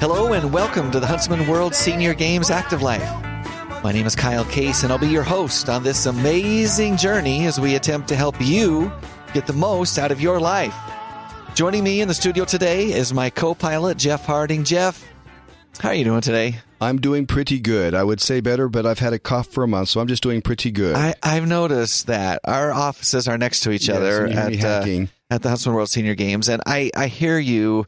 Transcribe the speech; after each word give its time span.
Hello 0.00 0.32
and 0.32 0.50
welcome 0.50 0.90
to 0.90 0.98
the 0.98 1.06
Huntsman 1.06 1.46
World 1.46 1.74
Senior 1.74 2.14
Games 2.14 2.50
Active 2.50 2.80
Life. 2.80 3.02
My 3.84 3.92
name 3.92 4.06
is 4.06 4.16
Kyle 4.16 4.46
Case 4.46 4.84
and 4.84 4.90
I'll 4.92 4.98
be 4.98 5.08
your 5.08 5.22
host 5.22 5.68
on 5.68 5.82
this 5.82 6.06
amazing 6.06 6.96
journey 6.96 7.44
as 7.44 7.60
we 7.60 7.74
attempt 7.74 8.08
to 8.08 8.16
help 8.16 8.36
you 8.40 8.90
get 9.34 9.46
the 9.46 9.52
most 9.52 9.98
out 9.98 10.10
of 10.10 10.18
your 10.18 10.40
life. 10.40 10.74
Joining 11.54 11.84
me 11.84 12.00
in 12.00 12.08
the 12.08 12.14
studio 12.14 12.46
today 12.46 12.90
is 12.90 13.12
my 13.12 13.28
co-pilot 13.28 13.98
Jeff 13.98 14.24
Harding. 14.24 14.64
Jeff, 14.64 15.06
how 15.78 15.90
are 15.90 15.94
you 15.94 16.04
doing 16.04 16.22
today? 16.22 16.58
I'm 16.80 17.00
doing 17.00 17.26
pretty 17.26 17.60
good. 17.60 17.94
I 17.94 18.02
would 18.02 18.20
say 18.20 18.40
better, 18.40 18.68
but 18.70 18.86
I've 18.86 18.98
had 18.98 19.12
a 19.12 19.18
cough 19.18 19.48
for 19.48 19.62
a 19.62 19.68
month, 19.68 19.90
so 19.90 20.00
I'm 20.00 20.08
just 20.08 20.22
doing 20.22 20.40
pretty 20.42 20.70
good. 20.70 20.96
I, 20.96 21.14
I've 21.22 21.46
noticed 21.46 22.06
that 22.06 22.40
our 22.44 22.72
offices 22.72 23.28
are 23.28 23.36
next 23.38 23.60
to 23.60 23.70
each 23.70 23.88
Yes, 23.88 23.96
other 23.98 24.24
and 24.24 24.34
you 24.34 24.40
hear 24.40 24.50
me 24.50 24.58
at, 24.58 24.64
uh, 24.64 24.78
hacking. 24.80 25.08
At 25.34 25.42
the 25.42 25.48
Huntsman 25.48 25.74
World 25.74 25.88
Senior 25.88 26.14
Games, 26.14 26.48
and 26.48 26.62
I, 26.66 26.90
I 26.96 27.06
hear 27.08 27.38
you. 27.38 27.86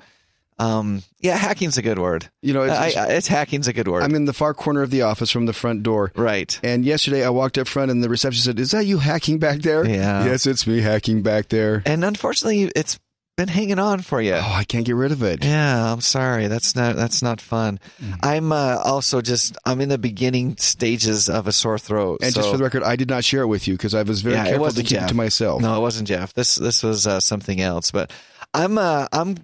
Um, 0.57 1.03
yeah, 1.19 1.37
hacking's 1.37 1.79
a 1.79 1.83
good 1.83 1.99
word. 1.99 2.31
You 2.41 2.55
know, 2.55 2.63
it's- 2.63 2.97
I, 2.97 3.01
I, 3.01 3.07
it's, 3.15 3.27
hacking's 3.27 3.67
a 3.67 3.73
good 3.73 3.89
word. 3.89 4.05
I'm 4.05 4.15
in 4.15 4.25
the 4.25 4.33
far 4.33 4.55
corner 4.55 4.83
of 4.83 4.91
the 4.91 5.03
office 5.03 5.29
from 5.31 5.47
the 5.47 5.53
front 5.53 5.83
door. 5.83 6.13
right. 6.15 6.59
And 6.63 6.85
yesterday 6.85 7.25
I 7.25 7.31
walked 7.31 7.59
up 7.59 7.67
front 7.67 7.91
and 7.91 8.05
the 8.05 8.09
receptionist 8.09 8.45
said, 8.45 8.61
Is 8.61 8.71
that 8.71 8.87
you 8.87 8.99
hacking 8.99 9.41
back 9.41 9.59
there? 9.63 9.85
Yeah. 9.85 10.25
Yes, 10.25 10.47
it's 10.47 10.65
me 10.65 10.81
hacking 10.81 11.23
back 11.23 11.49
there. 11.49 11.83
And 11.85 12.05
unfortunately, 12.05 12.71
it's 12.77 13.01
been 13.37 13.49
hanging 13.49 13.79
on 13.79 14.01
for 14.01 14.21
you. 14.21 14.35
Oh, 14.35 14.53
I 14.55 14.65
can't 14.65 14.85
get 14.85 14.95
rid 14.95 15.13
of 15.13 15.23
it. 15.23 15.45
Yeah, 15.45 15.93
I'm 15.93 16.01
sorry. 16.01 16.47
That's 16.47 16.77
not 16.77 16.97
that's 16.97 17.23
not 17.23 17.41
fun. 17.41 17.81
Mm. 18.01 18.19
I'm 18.23 18.53
uh, 18.53 18.81
also 18.85 19.21
just 19.21 19.57
I'm 19.65 19.81
in 19.81 19.89
the 19.89 19.99
beginning 19.99 20.57
stages 20.57 21.29
of 21.29 21.47
a 21.47 21.53
sore 21.53 21.79
throat. 21.79 22.21
And 22.23 22.33
so- 22.33 22.41
just 22.41 22.51
for 22.53 22.57
the 22.57 22.65
record, 22.65 22.83
I 22.83 22.97
did 22.97 23.09
not 23.09 23.25
share 23.25 23.43
it 23.43 23.47
with 23.49 23.67
you 23.67 23.75
because 23.75 23.95
I 23.95 24.03
was 24.03 24.23
very 24.23 24.37
yeah, 24.37 24.45
careful 24.47 24.71
to 24.71 24.75
keep 24.83 24.87
Jeff. 24.87 25.05
it 25.05 25.09
to 25.09 25.15
myself. 25.15 25.63
No, 25.63 25.77
it 25.77 25.81
wasn't 25.81 26.09
Jeff. 26.09 26.33
This 26.35 26.55
this 26.57 26.83
was 26.83 27.07
uh, 27.07 27.21
something 27.21 27.61
else. 27.61 27.91
But 27.91 28.13
I'm 28.53 28.79
uh, 28.79 29.09
I'm 29.13 29.37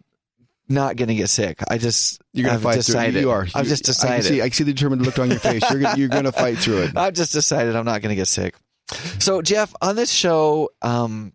not 0.68 0.94
gonna 0.96 1.16
get 1.16 1.28
sick. 1.28 1.58
I 1.68 1.78
just 1.78 2.22
You're 2.32 2.46
going 2.46 2.58
to 2.58 2.62
fight 2.62 2.76
decided. 2.76 3.12
through 3.12 3.20
it. 3.20 3.22
You 3.22 3.30
are. 3.32 3.46
I've 3.56 3.66
just 3.66 3.84
I 3.88 3.90
decided. 3.90 4.24
see, 4.24 4.40
I 4.40 4.48
see 4.50 4.62
the 4.64 4.72
determined 4.72 5.04
look 5.04 5.18
on 5.18 5.28
your 5.30 5.40
face. 5.40 5.68
You're, 5.68 5.80
gonna- 5.80 5.98
you're 5.98 6.08
going 6.08 6.24
to 6.24 6.32
fight 6.32 6.58
through 6.58 6.82
it. 6.82 6.92
I've 6.96 7.14
just 7.14 7.32
decided 7.32 7.74
I'm 7.74 7.84
not 7.84 8.02
going 8.02 8.10
to 8.10 8.16
get 8.16 8.28
sick. 8.28 8.54
So, 9.18 9.42
Jeff, 9.42 9.74
on 9.82 9.96
this 9.96 10.10
show, 10.12 10.70
um, 10.82 11.32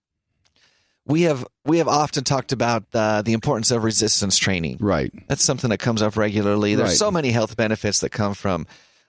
we 1.08 1.24
have 1.24 1.46
we 1.66 1.78
have 1.80 1.88
often 1.88 2.24
talked 2.24 2.52
about 2.52 2.84
uh, 2.94 3.22
the 3.22 3.34
importance 3.34 3.72
of 3.72 3.84
resistance 3.84 4.38
training. 4.38 4.78
Right. 4.80 5.12
That's 5.28 5.44
something 5.44 5.70
that 5.70 5.78
comes 5.80 6.02
up 6.02 6.18
regularly. 6.18 6.76
There's 6.76 6.90
Right. 6.90 6.98
so 6.98 7.12
many 7.12 7.32
health 7.32 7.56
benefits 7.58 8.00
that 8.00 8.10
come 8.12 8.34
from 8.34 8.66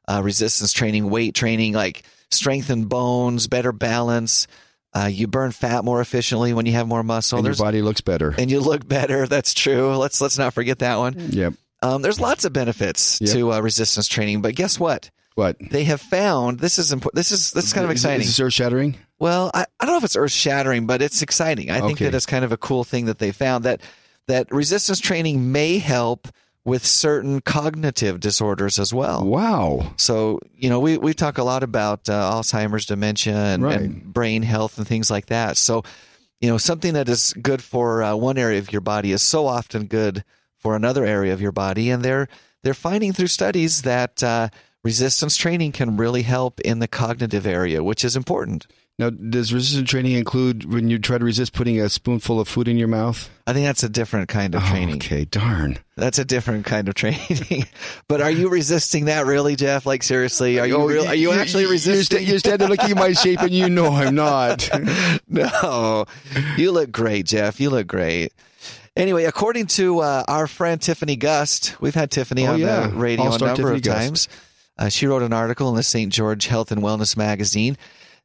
uh, 0.08 0.20
resistance 0.22 0.72
training, 0.72 1.08
weight 1.10 1.34
training, 1.34 1.72
like 1.72 2.02
strengthened 2.30 2.88
bones, 2.88 3.46
better 3.48 3.72
balance. 3.72 4.46
Uh, 4.94 5.06
you 5.06 5.26
burn 5.26 5.52
fat 5.52 5.84
more 5.84 6.00
efficiently 6.00 6.52
when 6.54 6.64
you 6.64 6.72
have 6.72 6.86
more 6.86 7.02
muscle. 7.02 7.38
and 7.38 7.46
your 7.46 7.56
body 7.56 7.82
looks 7.82 8.00
better. 8.00 8.34
and 8.38 8.50
you 8.50 8.60
look 8.60 8.86
better. 8.88 9.26
That's 9.26 9.52
true. 9.52 9.94
Let's 9.96 10.20
let's 10.20 10.38
not 10.38 10.54
forget 10.54 10.78
that 10.80 10.96
one. 10.96 11.14
Yep. 11.32 11.54
Um, 11.82 12.00
there's 12.02 12.18
lots 12.20 12.44
of 12.46 12.52
benefits 12.54 13.20
Yep. 13.20 13.30
to 13.34 13.52
uh, 13.52 13.60
resistance 13.60 14.08
training, 14.08 14.40
but 14.42 14.54
guess 14.54 14.80
what? 14.80 15.10
What? 15.34 15.56
They 15.60 15.84
have 15.84 16.00
found 16.00 16.60
this 16.60 16.78
is 16.78 16.92
important. 16.92 17.16
This 17.16 17.30
is 17.30 17.50
this 17.52 17.66
is 17.66 17.72
kind 17.74 17.84
of 17.84 17.90
exciting. 17.90 18.22
Is 18.22 18.28
this 18.28 18.40
earth 18.40 18.54
shattering? 18.54 18.96
Well, 19.18 19.50
I, 19.54 19.64
I 19.80 19.86
don't 19.86 19.94
know 19.94 19.98
if 19.98 20.04
it's 20.04 20.16
earth 20.16 20.32
shattering, 20.32 20.86
but 20.86 21.00
it's 21.02 21.22
exciting. 21.22 21.70
I 21.70 21.80
think 21.80 21.92
Okay. 21.98 22.04
that 22.06 22.14
it's 22.14 22.26
kind 22.26 22.44
of 22.44 22.52
a 22.52 22.56
cool 22.56 22.84
thing 22.84 23.06
that 23.06 23.18
they 23.18 23.32
found 23.32 23.64
that 23.64 23.80
that 24.26 24.50
resistance 24.52 25.00
training 25.00 25.52
may 25.52 25.78
help 25.78 26.28
with 26.64 26.84
certain 26.84 27.40
cognitive 27.40 28.18
disorders 28.18 28.78
as 28.80 28.92
well. 28.92 29.24
Wow. 29.24 29.92
So, 29.96 30.40
you 30.56 30.68
know, 30.68 30.80
we, 30.80 30.98
we 30.98 31.14
talk 31.14 31.38
a 31.38 31.44
lot 31.44 31.62
about 31.62 32.08
uh, 32.08 32.32
Alzheimer's, 32.32 32.86
dementia, 32.86 33.36
and, 33.36 33.62
Right. 33.62 33.80
and 33.80 34.12
brain 34.12 34.42
health 34.42 34.76
and 34.76 34.86
things 34.86 35.08
like 35.08 35.26
that. 35.26 35.56
So, 35.56 35.84
you 36.40 36.50
know, 36.50 36.58
something 36.58 36.94
that 36.94 37.08
is 37.08 37.32
good 37.40 37.62
for 37.62 38.02
uh, 38.02 38.16
one 38.16 38.36
area 38.36 38.58
of 38.58 38.72
your 38.72 38.80
body 38.80 39.12
is 39.12 39.22
so 39.22 39.46
often 39.46 39.86
good 39.86 40.24
for 40.58 40.74
another 40.74 41.04
area 41.06 41.32
of 41.32 41.40
your 41.40 41.52
body. 41.52 41.88
And 41.90 42.04
they're 42.04 42.28
they're 42.64 42.74
finding 42.74 43.12
through 43.12 43.28
studies 43.28 43.82
that 43.82 44.20
uh, 44.24 44.48
resistance 44.82 45.36
training 45.36 45.70
can 45.70 45.96
really 45.96 46.22
help 46.22 46.58
in 46.62 46.80
the 46.80 46.88
cognitive 46.88 47.46
area, 47.46 47.84
which 47.84 48.04
is 48.04 48.16
important. 48.16 48.66
Now, 48.98 49.10
does 49.10 49.52
resistance 49.52 49.90
training 49.90 50.12
include 50.12 50.72
when 50.72 50.88
you 50.88 50.98
try 50.98 51.18
to 51.18 51.24
resist 51.24 51.52
putting 51.52 51.78
a 51.78 51.90
spoonful 51.90 52.40
of 52.40 52.48
food 52.48 52.66
in 52.66 52.78
your 52.78 52.88
mouth? 52.88 53.28
I 53.46 53.52
think 53.52 53.66
that's 53.66 53.82
a 53.82 53.90
different 53.90 54.30
kind 54.30 54.54
of 54.54 54.62
training. 54.64 54.94
Oh, 54.94 54.96
okay, 54.96 55.26
darn. 55.26 55.78
That's 55.98 56.18
a 56.18 56.24
different 56.24 56.64
kind 56.64 56.88
of 56.88 56.94
training. 56.94 57.66
but 58.08 58.22
are 58.22 58.30
you 58.30 58.48
resisting 58.48 59.04
that 59.04 59.26
really, 59.26 59.54
Jeff? 59.54 59.84
Like 59.84 60.02
seriously, 60.02 60.58
are 60.60 60.66
you 60.66 60.76
Oh, 60.78 60.86
real, 60.86 61.06
are 61.06 61.14
you 61.14 61.32
actually 61.32 61.64
You're, 61.64 61.72
resisting? 61.72 62.26
you're 62.26 62.38
standing 62.38 62.68
looking 62.68 62.90
at 62.92 62.96
my 62.96 63.12
shape, 63.12 63.40
and 63.42 63.50
you 63.50 63.68
know 63.68 63.88
I'm 63.92 64.14
not. 64.14 64.66
no, 65.28 66.06
you 66.56 66.72
look 66.72 66.90
great, 66.90 67.26
Jeff. 67.26 67.60
You 67.60 67.68
look 67.68 67.86
great. 67.86 68.32
Anyway, 68.96 69.24
according 69.24 69.66
to 69.66 70.00
uh, 70.00 70.24
our 70.26 70.46
friend 70.46 70.80
Tiffany 70.80 71.16
Gust, 71.16 71.76
we've 71.82 71.94
had 71.94 72.10
Tiffany 72.10 72.46
Oh, 72.46 72.54
on 72.54 72.60
yeah. 72.60 72.86
the 72.86 72.94
radio 72.96 73.26
a 73.26 73.28
All-star 73.28 73.48
number 73.48 73.62
Tiffany 73.62 73.76
of 73.76 73.82
Gust. 73.82 73.98
times. 73.98 74.28
Uh, 74.78 74.88
she 74.88 75.06
wrote 75.06 75.22
an 75.22 75.34
article 75.34 75.68
in 75.68 75.74
the 75.76 75.82
St. 75.82 76.10
George 76.10 76.46
Health 76.46 76.72
and 76.72 76.80
Wellness 76.82 77.14
magazine 77.14 77.76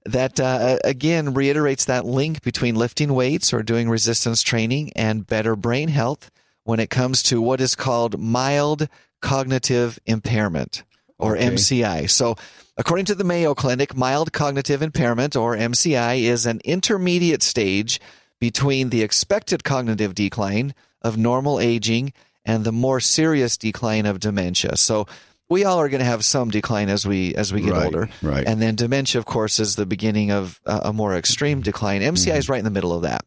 that 0.06 0.40
uh, 0.40 0.78
again 0.84 1.34
reiterates 1.34 1.86
that 1.86 2.06
link 2.06 2.42
between 2.42 2.76
lifting 2.76 3.14
weights 3.14 3.54
or 3.54 3.64
doing 3.64 3.90
resistance 3.90 4.42
training 4.42 4.92
and 4.96 5.28
better 5.28 5.56
brain 5.56 5.90
health 5.90 6.32
when 6.64 6.80
it 6.80 6.90
comes 6.90 7.24
to 7.24 7.42
what 7.42 7.62
is 7.62 7.76
called 7.76 8.20
mild 8.20 8.88
cognitive 9.22 10.00
impairment 10.06 10.84
or 11.18 11.38
Okay. 11.38 11.52
MCI. 11.52 12.10
So, 12.10 12.36
according 12.78 13.06
to 13.06 13.16
the 13.16 13.24
Mayo 13.24 13.54
Clinic, 13.54 13.96
mild 13.96 14.34
cognitive 14.34 14.82
impairment 14.82 15.36
or 15.36 15.56
MCI 15.56 16.22
is 16.22 16.46
an 16.46 16.62
intermediate 16.66 17.44
stage 17.44 18.02
between 18.40 18.90
the 18.90 19.04
expected 19.04 19.64
cognitive 19.64 20.16
decline 20.16 20.74
of 21.02 21.18
normal 21.18 21.60
aging 21.60 22.12
and 22.44 22.64
the 22.64 22.72
more 22.72 23.00
serious 23.00 23.56
decline 23.56 24.08
of 24.08 24.20
dementia. 24.20 24.76
So, 24.78 25.06
we 25.52 25.66
all 25.66 25.82
are 25.82 25.90
going 25.90 26.00
to 26.00 26.06
have 26.06 26.24
some 26.24 26.50
decline 26.50 26.88
as 26.88 27.06
we 27.06 27.36
as 27.36 27.52
we 27.52 27.62
get 27.62 27.74
Right, 27.74 27.86
older, 27.86 28.10
right. 28.22 28.48
And 28.48 28.62
then 28.62 28.76
dementia, 28.76 29.20
of 29.20 29.26
course, 29.26 29.60
is 29.60 29.76
the 29.76 29.86
beginning 29.86 30.32
of 30.32 30.62
uh, 30.66 30.80
a 30.86 30.94
more 30.94 31.14
extreme 31.14 31.60
decline. 31.60 32.02
MCI 32.02 32.38
is 32.38 32.48
right 32.48 32.58
in 32.58 32.64
the 32.64 32.72
middle 32.72 32.94
of 32.94 33.02
that. 33.02 33.26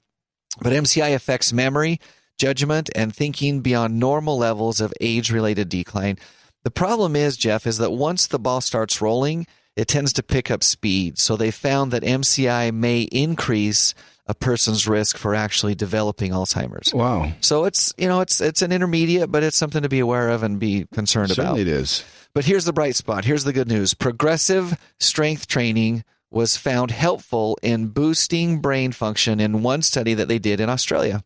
But 0.60 0.72
MCI 0.72 1.14
affects 1.14 1.52
memory, 1.52 2.00
judgment, 2.38 2.88
and 2.94 3.14
thinking 3.14 3.60
beyond 3.60 4.00
normal 4.00 4.38
levels 4.38 4.80
of 4.80 4.94
age 5.02 5.30
related 5.30 5.68
decline. 5.68 6.16
The 6.62 6.70
problem 6.70 7.14
is, 7.14 7.36
Jeff, 7.36 7.66
is 7.66 7.76
that 7.76 7.92
once 7.92 8.26
the 8.26 8.38
ball 8.38 8.62
starts 8.62 9.02
rolling, 9.02 9.46
it 9.76 9.86
tends 9.86 10.14
to 10.14 10.22
pick 10.22 10.50
up 10.50 10.62
speed. 10.64 11.18
So 11.18 11.36
they 11.36 11.50
found 11.50 11.92
that 11.92 12.02
MCI 12.02 12.72
may 12.72 13.02
increase 13.02 13.92
a 14.26 14.34
person's 14.34 14.88
risk 14.88 15.16
for 15.18 15.34
actually 15.34 15.74
developing 15.74 16.32
Alzheimer's. 16.32 16.94
Wow. 16.94 17.32
So 17.40 17.64
it's 17.64 17.92
you 17.98 18.08
know 18.08 18.20
it's 18.20 18.40
it's 18.40 18.62
an 18.62 18.72
intermediate, 18.72 19.30
but 19.30 19.42
it's 19.42 19.56
something 19.56 19.82
to 19.82 19.88
be 19.88 20.00
aware 20.00 20.30
of 20.30 20.42
and 20.42 20.58
be 20.58 20.86
concerned 20.94 21.30
about. 21.30 21.36
Certainly 21.56 21.62
about. 21.62 21.70
it 21.72 21.80
is. 21.80 22.04
But 22.34 22.44
here's 22.44 22.64
the 22.64 22.72
bright 22.72 22.96
spot. 22.96 23.24
Here's 23.24 23.44
the 23.44 23.52
good 23.52 23.68
news. 23.68 23.94
Progressive 23.94 24.76
strength 24.98 25.46
training 25.46 26.04
was 26.30 26.56
found 26.56 26.90
helpful 26.90 27.56
in 27.62 27.86
boosting 27.88 28.60
brain 28.60 28.90
function 28.90 29.38
in 29.38 29.62
one 29.62 29.82
study 29.82 30.14
that 30.14 30.26
they 30.26 30.38
did 30.40 30.58
in 30.58 30.68
Australia. 30.68 31.22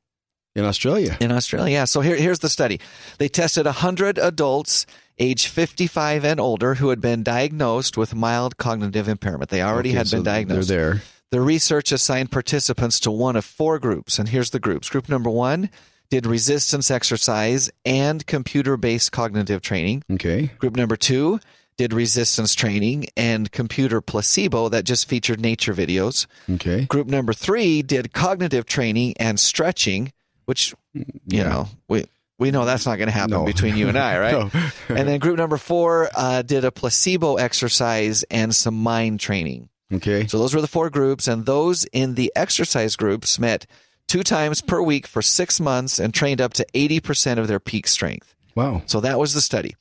In 0.55 0.65
Australia. 0.65 1.17
In 1.21 1.31
Australia, 1.33 1.73
yeah. 1.73 1.85
So 1.85 2.01
here, 2.01 2.17
here's 2.17 2.41
the 2.41 2.49
study. 2.51 2.81
They 3.19 3.29
tested 3.29 3.65
100 3.65 4.19
adults 4.19 4.85
age 5.19 5.47
55 5.47 6.25
and 6.25 6.39
older 6.41 6.75
who 6.75 6.91
had 6.91 7.01
been 7.01 7.23
diagnosed 7.23 7.97
with 7.97 8.15
mild 8.15 8.57
cognitive 8.57 9.09
impairment. 9.09 9.51
They 9.51 9.63
already 9.63 9.91
Okay, 9.91 9.99
had 9.99 10.09
so 10.09 10.17
been 10.19 10.25
diagnosed. 10.25 10.69
They're 10.69 10.95
there. 10.95 11.03
The 11.31 11.41
research 11.41 11.93
assigned 11.93 12.31
participants 12.31 13.01
to 13.01 13.11
one 13.11 13.37
of 13.37 13.45
four 13.45 13.79
groups. 13.79 14.19
And 14.19 14.29
here's 14.29 14.51
the 14.51 14.61
groups. 14.61 14.89
Group 14.89 15.09
number 15.09 15.29
one 15.31 15.69
did 16.11 16.25
resistance 16.25 16.91
exercise 16.91 17.71
and 17.85 18.27
computer 18.27 18.77
based 18.79 19.13
cognitive 19.13 19.61
training. 19.61 20.03
Okay. 20.11 20.47
Group 20.59 20.75
number 20.75 20.97
two 20.97 21.39
did 21.77 21.93
resistance 21.93 22.55
training 22.55 23.07
and 23.17 23.53
computer 23.53 24.01
placebo 24.01 24.71
that 24.71 24.85
just 24.85 25.07
featured 25.09 25.39
nature 25.39 25.75
videos. 25.75 26.27
Okay. 26.51 26.87
Group 26.87 27.07
number 27.09 27.33
three 27.35 27.83
did 27.83 28.13
cognitive 28.15 28.65
training 28.65 29.15
and 29.21 29.39
stretching, 29.39 30.13
which, 30.47 30.75
you 30.95 31.05
Yeah. 31.27 31.49
know, 31.49 31.69
we, 31.89 32.07
we 32.39 32.51
know 32.51 32.65
that's 32.65 32.87
not 32.87 32.97
going 32.97 33.09
to 33.09 33.13
happen 33.13 33.33
No. 33.33 33.45
between 33.45 33.77
you 33.77 33.89
and 33.89 33.99
I, 33.99 34.19
right? 34.33 34.33
No. 34.33 34.51
and 34.97 35.07
then 35.07 35.21
group 35.21 35.37
number 35.37 35.59
four 35.59 36.09
uh, 36.17 36.41
did 36.41 36.65
a 36.65 36.73
placebo 36.73 37.37
exercise 37.37 38.23
and 38.31 38.55
some 38.55 38.83
mind 38.83 39.21
training. 39.21 39.69
Okay. 39.93 40.27
So 40.27 40.39
those 40.39 40.55
were 40.55 40.61
the 40.61 40.67
four 40.67 40.91
groups, 40.91 41.27
and 41.29 41.47
those 41.47 41.85
in 41.87 42.15
the 42.15 42.31
exercise 42.37 42.97
groups 42.97 43.39
met 43.39 43.67
two 44.07 44.23
times 44.23 44.61
per 44.61 44.83
week 44.83 45.07
for 45.07 45.23
six 45.23 45.61
months 45.61 45.99
and 45.99 46.13
trained 46.13 46.41
up 46.41 46.53
to 46.55 46.67
80% 46.75 47.39
of 47.39 47.49
their 47.49 47.61
peak 47.61 47.87
strength. 47.87 48.35
Wow. 48.55 48.83
So 48.87 49.01
that 49.01 49.19
was 49.19 49.35
the 49.35 49.41
study. 49.41 49.75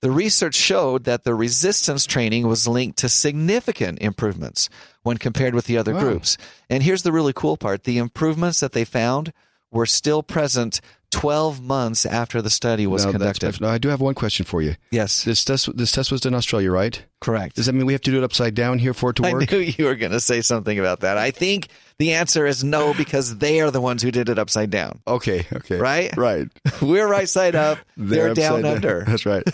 The 0.00 0.10
research 0.10 0.56
showed 0.56 1.04
that 1.04 1.22
the 1.22 1.34
resistance 1.34 2.06
training 2.06 2.48
was 2.48 2.66
linked 2.66 2.98
to 2.98 3.08
significant 3.08 4.00
improvements 4.00 4.68
when 5.04 5.16
compared 5.18 5.54
with 5.54 5.66
the 5.66 5.78
other 5.78 5.94
Wow. 5.94 6.00
groups. 6.00 6.36
And 6.68 6.82
here's 6.82 7.04
the 7.04 7.12
really 7.12 7.32
cool 7.32 7.56
part 7.56 7.84
the 7.84 7.98
improvements 7.98 8.58
that 8.60 8.72
they 8.72 8.84
found 8.84 9.32
were 9.70 9.86
still 9.86 10.22
present 10.24 10.80
12 11.12 11.62
months 11.62 12.04
after 12.04 12.42
the 12.42 12.50
study 12.50 12.86
was 12.86 13.04
No, 13.04 13.12
conducted. 13.12 13.60
No, 13.60 13.68
I 13.68 13.78
do 13.78 13.88
have 13.90 14.00
one 14.00 14.14
question 14.14 14.44
for 14.44 14.60
you. 14.62 14.74
yes, 14.90 15.24
This 15.24 15.44
test, 15.44 15.76
this 15.76 15.92
test 15.92 16.10
was 16.10 16.20
done 16.22 16.32
in 16.32 16.36
Australia, 16.38 16.70
right? 16.70 17.04
correct. 17.20 17.54
Does 17.54 17.66
that 17.66 17.72
mean 17.74 17.86
we 17.86 17.92
have 17.92 18.02
to 18.02 18.10
do 18.10 18.18
it 18.18 18.24
upside 18.24 18.54
down 18.54 18.80
here 18.80 18.92
for 18.92 19.10
it 19.10 19.16
to 19.16 19.22
work? 19.22 19.42
I 19.52 19.54
knew 19.54 19.60
you 19.78 19.84
were 19.84 19.94
going 19.94 20.10
to 20.10 20.18
say 20.20 20.40
something 20.40 20.76
about 20.78 21.00
that. 21.00 21.18
I 21.18 21.30
think 21.30 21.68
the 21.98 22.14
answer 22.14 22.46
is 22.46 22.64
no 22.64 22.94
because 22.94 23.38
they 23.38 23.60
are 23.60 23.70
the 23.70 23.80
ones 23.80 24.02
who 24.02 24.10
did 24.10 24.28
it 24.28 24.38
upside 24.40 24.70
down. 24.70 25.00
Okay, 25.06 25.46
okay. 25.52 25.76
Right? 25.76 26.16
Right. 26.16 26.48
We're 26.82 27.06
right 27.06 27.28
side 27.28 27.54
up. 27.54 27.78
They're, 27.96 28.30
upside 28.30 28.62
down 28.62 28.64
under. 28.64 29.04
That's 29.06 29.24
right. 29.24 29.44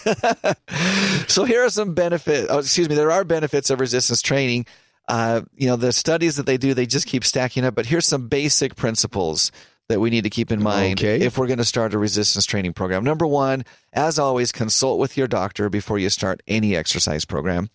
so 1.28 1.44
here 1.44 1.64
are 1.64 1.70
some 1.70 1.92
benefits. 1.94 2.46
Oh, 2.48 2.58
excuse 2.60 2.88
me. 2.88 2.94
There 2.94 3.10
are 3.10 3.24
benefits 3.24 3.68
of 3.70 3.80
resistance 3.80 4.22
training. 4.22 4.64
Uh, 5.06 5.42
you 5.56 5.66
know, 5.68 5.76
the 5.76 5.92
studies 5.92 6.36
that 6.36 6.46
they 6.46 6.56
do, 6.56 6.72
they 6.74 6.86
just 6.86 7.06
keep 7.06 7.24
stacking 7.24 7.64
up. 7.64 7.74
But 7.74 7.86
here's 7.86 8.06
some 8.06 8.28
basic 8.28 8.76
principles 8.76 9.52
that 9.88 10.00
we 10.00 10.10
need 10.10 10.24
to 10.24 10.30
keep 10.30 10.52
in 10.52 10.62
mind 10.62 11.00
Okay. 11.00 11.20
if 11.24 11.38
we're 11.38 11.46
going 11.46 11.58
to 11.58 11.64
start 11.64 11.94
a 11.94 11.98
resistance 11.98 12.44
training 12.44 12.74
program. 12.74 13.04
Number 13.04 13.26
one, 13.26 13.64
as 13.92 14.18
always, 14.18 14.52
consult 14.52 14.98
with 14.98 15.16
your 15.16 15.26
doctor 15.26 15.68
before 15.70 15.98
you 15.98 16.10
start 16.10 16.42
any 16.46 16.76
exercise 16.76 17.24
program. 17.24 17.70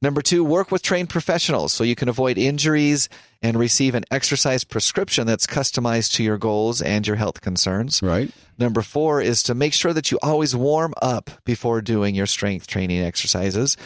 Number 0.00 0.22
two, 0.22 0.44
work 0.44 0.70
with 0.70 0.82
trained 0.82 1.08
professionals 1.10 1.72
so 1.72 1.82
you 1.84 1.96
can 1.96 2.08
avoid 2.08 2.38
injuries 2.38 3.08
and 3.42 3.58
receive 3.58 3.94
an 3.96 4.04
exercise 4.12 4.62
prescription 4.64 5.26
that's 5.26 5.46
customized 5.46 6.12
to 6.14 6.22
your 6.22 6.38
goals 6.38 6.80
and 6.80 7.04
your 7.06 7.16
health 7.16 7.40
concerns. 7.40 8.00
Right. 8.02 8.30
Number 8.58 8.82
four 8.82 9.20
is 9.20 9.42
to 9.44 9.54
make 9.54 9.72
sure 9.72 9.92
that 9.92 10.10
you 10.12 10.18
always 10.22 10.54
warm 10.54 10.94
up 11.02 11.30
before 11.44 11.80
doing 11.82 12.14
your 12.14 12.26
strength 12.26 12.66
training 12.68 13.02
exercises. 13.02 13.76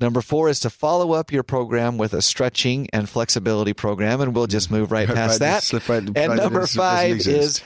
Number 0.00 0.22
four 0.22 0.48
is 0.48 0.60
to 0.60 0.70
follow 0.70 1.12
up 1.12 1.30
your 1.30 1.42
program 1.42 1.98
with 1.98 2.14
a 2.14 2.22
stretching 2.22 2.88
and 2.92 3.08
flexibility 3.08 3.74
program, 3.74 4.20
and 4.20 4.34
we'll 4.34 4.46
just 4.46 4.70
move 4.70 4.90
right 4.90 5.06
past 5.06 5.40
right, 5.40 5.60
that. 5.60 5.88
right- 5.88 6.02
and 6.02 6.16
right 6.16 6.36
number 6.36 6.60
as- 6.62 6.70
as 6.70 6.74
it 6.74 6.78
five 6.78 7.26
is 7.26 7.62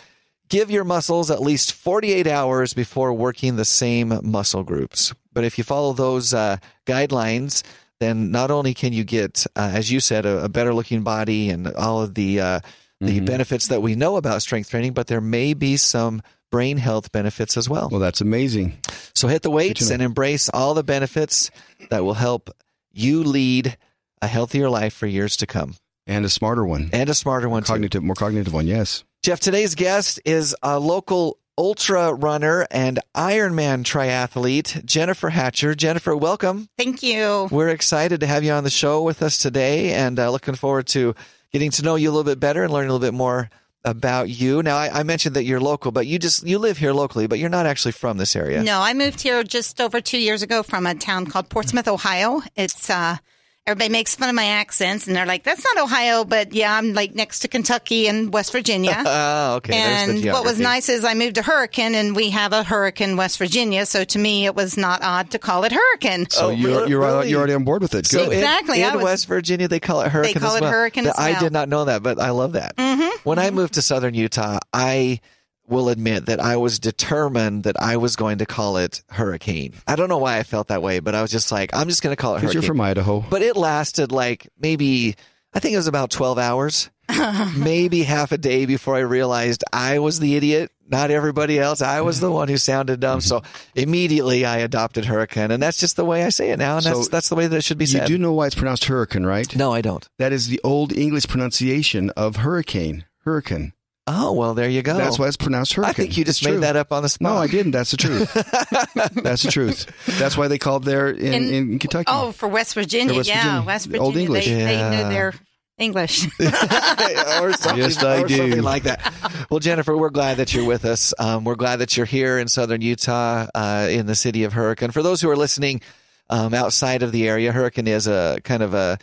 give 0.48 0.70
your 0.70 0.84
muscles 0.84 1.31
at 1.31 1.40
least 1.40 1.72
48 1.72 2.26
hours 2.26 2.75
before 2.75 3.12
working 3.12 3.56
the 3.56 3.64
same 3.64 4.19
muscle 4.22 4.62
groups. 4.64 5.14
But 5.32 5.44
if 5.44 5.56
you 5.58 5.64
follow 5.64 5.92
those 5.92 6.34
uh, 6.34 6.56
guidelines, 6.86 7.62
then 8.00 8.31
not 8.31 8.50
only 8.50 8.75
can 8.75 8.92
you 8.92 9.04
get, 9.04 9.46
uh, 9.56 9.70
as 9.72 9.90
you 9.90 10.00
said, 10.00 10.26
a, 10.26 10.44
a 10.44 10.48
better 10.48 10.75
looking 10.75 11.02
body 11.02 11.50
and 11.50 11.69
all 11.69 12.02
of 12.02 12.14
the 12.14 12.40
uh, 12.40 12.60
the 13.00 13.16
Mm-hmm. 13.16 13.25
benefits 13.26 13.66
that 13.69 13.82
we 13.82 13.96
know 13.96 14.16
about 14.16 14.40
strength 14.40 14.70
training, 14.70 14.92
but 14.92 15.08
there 15.08 15.20
may 15.20 15.52
be 15.52 15.76
some 15.76 16.22
brain 16.54 16.76
health 16.76 17.10
benefits 17.10 17.56
as 17.56 17.68
well. 17.68 17.88
Well, 17.90 17.98
that's 18.00 18.20
amazing. 18.20 18.78
So 19.16 19.26
hit 19.26 19.42
the 19.42 19.50
weights 19.50 19.90
and 19.90 20.00
embrace 20.00 20.48
all 20.48 20.72
the 20.74 20.84
benefits 20.84 21.50
that 21.90 22.04
will 22.04 22.14
help 22.14 22.48
you 22.92 23.24
lead 23.24 23.76
a 24.22 24.28
healthier 24.28 24.70
life 24.70 24.94
for 24.94 25.08
years 25.08 25.36
to 25.38 25.46
come 25.48 25.74
And 26.06 26.24
a 26.24 26.28
smarter 26.28 26.64
one. 26.64 26.90
and 26.92 27.08
a 27.08 27.14
smarter 27.14 27.48
one 27.48 27.64
too. 27.64 27.72
Cognitive, 27.72 28.02
more 28.04 28.14
cognitive 28.14 28.52
one. 28.52 28.68
Yes. 28.68 29.02
Jeff, 29.24 29.40
today's 29.40 29.74
guest 29.74 30.20
is 30.24 30.54
a 30.62 30.78
local 30.78 31.38
ultra 31.58 32.12
runner 32.14 32.66
and 32.70 33.00
Ironman 33.16 33.82
triathlete, 33.82 34.84
Jennifer 34.84 35.30
Hatcher. 35.30 35.74
Jennifer, 35.74 36.14
welcome. 36.16 36.68
Thank 36.78 37.02
you. 37.02 37.48
We're 37.50 37.70
excited 37.70 38.20
to 38.20 38.26
have 38.28 38.44
you 38.44 38.52
on 38.52 38.62
the 38.62 38.70
show 38.70 39.02
with 39.02 39.22
us 39.22 39.38
today 39.38 39.92
and 39.92 40.18
uh, 40.20 40.30
looking 40.30 40.54
forward 40.54 40.86
to 40.88 41.14
getting 41.52 41.70
to 41.72 41.82
know 41.82 41.96
you 41.96 42.08
a 42.10 42.12
little 42.12 42.24
bit 42.32 42.38
better 42.38 42.62
and 42.62 42.72
learning 42.72 42.90
a 42.90 42.92
little 42.92 43.06
bit 43.08 43.14
more 43.16 43.50
about 43.84 44.28
you. 44.31 44.62
Now, 44.62 44.76
I, 44.76 45.00
I 45.00 45.02
mentioned 45.02 45.36
that 45.36 45.44
you're 45.44 45.60
local, 45.60 45.92
but 45.92 46.06
you 46.06 46.19
just 46.19 46.46
you 46.46 46.58
live 46.58 46.78
here 46.78 46.92
locally, 46.92 47.26
but 47.26 47.38
you're 47.38 47.50
not 47.50 47.66
actually 47.66 47.92
from 47.92 48.16
this 48.16 48.34
area. 48.34 48.62
No, 48.62 48.81
I 48.81 48.94
moved 48.94 49.20
here 49.20 49.42
just 49.42 49.81
over 49.81 50.00
two 50.00 50.19
years 50.19 50.42
ago 50.42 50.62
from 50.62 50.86
a 50.86 50.94
town 50.94 51.26
called 51.26 51.48
Portsmouth, 51.48 51.88
Ohio. 51.88 52.42
It's 52.56 52.88
uh 52.88 53.19
everybody 53.66 53.90
makes 53.90 54.14
fun 54.14 54.28
of 54.28 54.34
my 54.34 54.44
accents 54.44 55.06
and 55.06 55.16
they're 55.16 55.25
like, 55.26 55.43
That's 55.43 55.64
not 55.75 55.82
Ohio, 55.84 56.25
but 56.25 56.52
yeah, 56.52 56.76
I'm 56.76 56.93
like 56.93 57.14
next 57.14 57.40
to 57.40 57.49
Kentucky 57.49 58.06
and 58.08 58.32
West 58.32 58.52
Virginia. 58.52 59.02
Oh, 59.16 59.55
okay. 59.56 59.72
There's 59.72 60.22
the 60.22 60.28
and 60.28 60.32
what 60.34 60.44
was 60.44 60.58
nice 60.61 60.88
is 60.88 61.05
I 61.05 61.14
moved 61.14 61.37
to 61.37 61.43
Hurricane 61.43 61.94
and 61.94 62.14
we 62.16 62.31
have 62.31 62.52
a 62.52 62.62
Hurricane 62.62 63.16
West 63.16 63.38
Virginia, 63.38 63.87
so 63.87 64.05
to 64.05 64.19
me 64.19 64.44
it 64.46 64.55
was 64.55 64.76
not 64.76 65.02
odd 65.02 65.31
to 65.31 65.38
call 65.38 65.64
it 65.64 65.72
Hurricane. 65.72 66.28
So 66.31 66.46
Oh, 66.46 66.50
you're, 66.50 66.87
you're, 66.88 67.00
Really? 67.00 67.31
you're 67.31 67.38
already 67.38 67.55
on 67.55 67.64
board 67.64 67.81
with 67.82 67.94
it. 67.94 68.06
So 68.06 68.19
Good. 68.19 68.32
in- 68.32 68.38
Exactly, 68.38 68.81
In, 68.82 68.90
I 68.90 68.96
was- 68.96 69.05
West 69.05 69.26
Virginia, 69.28 69.69
they 69.69 69.81
call 69.81 70.00
it 70.02 70.11
hurricane. 70.11 70.34
They 70.34 70.40
call 70.40 70.50
as 70.50 70.56
it 70.56 70.62
well. 70.62 70.72
hurricane 70.72 71.06
as 71.06 71.14
I 71.19 71.32
well. 71.32 71.40
did 71.40 71.52
not 71.52 71.69
know 71.69 71.84
that, 71.87 72.02
but 72.02 72.19
I 72.20 72.31
love 72.31 72.52
that. 72.52 72.76
Mm-hmm, 72.76 73.16
when 73.28 73.38
I 73.38 73.50
moved 73.50 73.75
to 73.75 73.82
Southern 73.82 74.14
Utah, 74.14 74.58
I 74.72 75.20
will 75.66 75.88
admit 75.88 76.26
that 76.26 76.40
I 76.40 76.56
was 76.56 76.78
determined 76.78 77.64
that 77.64 77.81
I 77.81 77.96
was 77.96 78.16
going 78.16 78.38
to 78.38 78.46
call 78.46 78.76
it 78.76 79.02
hurricane. 79.11 79.75
I 79.87 79.96
don't 79.96 80.08
know 80.08 80.19
why 80.19 80.38
I 80.38 80.43
felt 80.43 80.69
that 80.69 80.82
way, 80.82 81.00
but 81.00 81.14
I 81.14 81.22
was 81.22 81.31
just 81.31 81.50
like, 81.50 81.75
I'm 81.75 81.88
just 81.88 82.02
going 82.02 82.14
to 82.14 82.20
call 82.20 82.34
it 82.34 82.40
Because 82.40 82.55
hurricane. 82.55 82.62
you're 82.62 82.75
from 82.75 82.81
Idaho. 82.81 83.25
but 83.31 83.43
it 83.43 83.56
lasted 83.56 84.12
like 84.12 84.49
maybe 84.58 85.14
I 85.55 85.61
think 85.61 85.75
it 85.75 85.76
was 85.78 85.87
about 85.87 86.11
12 86.11 86.38
hours, 86.38 86.90
maybe 87.56 88.02
half 88.02 88.32
a 88.32 88.38
day 88.38 88.66
before 88.66 88.96
I 88.96 89.00
realized 89.00 89.62
I 89.72 90.00
was 90.00 90.19
the 90.19 90.34
idiot, 90.37 90.72
not 90.88 91.11
everybody 91.12 91.58
else. 91.61 91.81
I 91.81 92.00
was 92.00 92.19
the 92.20 92.31
one 92.31 92.49
who 92.49 92.56
sounded 92.56 92.99
dumb. 93.00 93.20
Mm-hmm. 93.20 93.28
So 93.28 93.43
immediately 93.75 94.44
I 94.44 94.58
adopted 94.58 95.05
hurricane, 95.05 95.50
and 95.50 95.62
that's 95.62 95.78
just 95.78 95.96
the 95.96 96.05
way 96.05 96.25
I 96.25 96.31
say 96.31 96.50
it 96.50 96.58
now, 96.58 96.76
and 96.78 96.87
that's 96.87 97.05
So 97.05 97.08
that's 97.11 97.28
the 97.28 97.37
way 97.37 97.46
that 97.46 97.56
it 97.56 97.62
should 97.64 97.78
be 97.78 97.87
said. 97.87 98.08
You 98.08 98.16
do 98.16 98.22
know 98.22 98.32
why 98.32 98.46
it's 98.46 98.55
pronounced 98.56 98.84
hurricane, 98.87 99.25
right? 99.25 99.55
no, 99.56 99.72
I 99.72 99.81
don't. 99.81 100.06
That 100.19 100.32
is 100.32 100.49
the 100.49 100.61
old 100.64 100.93
English 100.93 101.28
pronunciation 101.28 102.11
of 102.11 102.37
hurricane. 102.37 103.05
Hurricane. 103.25 103.72
Oh 104.06 104.32
well, 104.32 104.52
there 104.52 104.68
you 104.68 104.82
go. 104.82 104.96
That's 104.98 105.18
why 105.18 105.28
it's 105.28 105.36
pronounced 105.38 105.72
hurricane. 105.72 105.90
I 105.90 105.92
think 105.94 106.16
you 106.18 106.24
just 106.24 106.40
It's 106.40 106.46
made 106.46 106.52
true. 106.52 106.60
that 106.60 106.76
up 106.76 106.92
on 106.92 107.02
the 107.02 107.08
spot. 107.08 107.32
No, 107.34 107.36
I 107.38 107.46
didn't. 107.46 107.72
That's 107.72 107.90
the 107.90 107.96
truth. 107.96 108.32
That's 109.22 109.42
the 109.42 109.50
truth. 109.50 109.86
That's 110.18 110.36
why 110.36 110.48
they 110.48 110.58
called 110.58 110.84
there 110.84 111.08
in, 111.08 111.32
in, 111.32 111.54
In- 111.54 111.78
Kentucky. 111.78 112.04
Oh, 112.08 112.32
for 112.32 112.46
West 112.46 112.74
Virginia, 112.74 113.14
West 113.14 113.28
yeah. 113.30 113.42
Virginia. 113.42 113.66
West 113.66 113.86
Virginia. 113.86 114.04
Old 114.06 114.16
English. 114.18 114.44
They, 114.46 114.54
they 114.54 114.90
knew 114.90 115.08
their 115.08 115.34
English. 115.78 116.26
or 116.38 117.52
something, 117.54 117.78
Yes, 117.78 118.02
I 118.02 118.20
or 118.22 118.26
do. 118.28 118.36
something 118.36 118.62
like 118.62 118.82
that. 118.82 119.46
Well, 119.50 119.60
Jennifer, 119.60 119.96
we're 119.96 120.10
glad 120.10 120.36
that 120.36 120.52
you're 120.52 120.66
with 120.66 120.84
us. 120.84 121.14
Um, 121.18 121.44
we're 121.44 121.54
glad 121.54 121.76
that 121.76 121.96
you're 121.96 122.06
here 122.06 122.38
in 122.38 122.46
southern 122.48 122.82
Utah, 122.82 123.46
uh, 123.54 123.88
in 123.90 124.04
the 124.06 124.14
city 124.14 124.44
of 124.44 124.52
Hurricane. 124.52 124.90
For 124.90 125.02
those 125.02 125.20
who 125.22 125.30
are 125.30 125.36
listening 125.36 125.80
um, 126.28 126.52
outside 126.52 127.02
of 127.02 127.10
the 127.10 127.26
area, 127.26 127.52
Hurricane 127.52 127.88
is 127.88 128.06
a 128.06 128.38
kind 128.44 128.62
of 128.62 128.74
a 128.74 128.98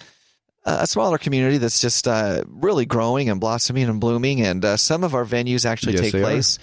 a 0.63 0.87
smaller 0.87 1.17
community 1.17 1.57
that's 1.57 1.81
just 1.81 2.07
uh, 2.07 2.43
really 2.47 2.85
growing 2.85 3.29
and 3.29 3.39
blossoming 3.39 3.89
and 3.89 3.99
blooming. 3.99 4.41
And 4.41 4.63
uh, 4.63 4.77
some 4.77 5.03
of 5.03 5.15
our 5.15 5.25
venues 5.25 5.65
actually 5.65 5.93
Yes, 5.93 6.11
take 6.11 6.21
place 6.21 6.59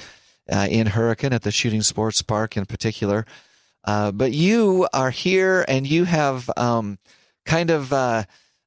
uh, 0.50 0.66
in 0.70 0.86
Hurricane 0.86 1.32
at 1.32 1.42
the 1.42 1.50
Shooting 1.50 1.82
Sports 1.82 2.22
Park 2.22 2.56
in 2.56 2.66
particular. 2.66 3.26
Uh, 3.84 4.12
but 4.12 4.32
you 4.32 4.86
are 4.92 5.10
here 5.10 5.64
and 5.66 5.86
you 5.86 6.04
have 6.04 6.50
um, 6.56 6.98
kind 7.46 7.70
of 7.70 7.92
uh, 7.92 8.24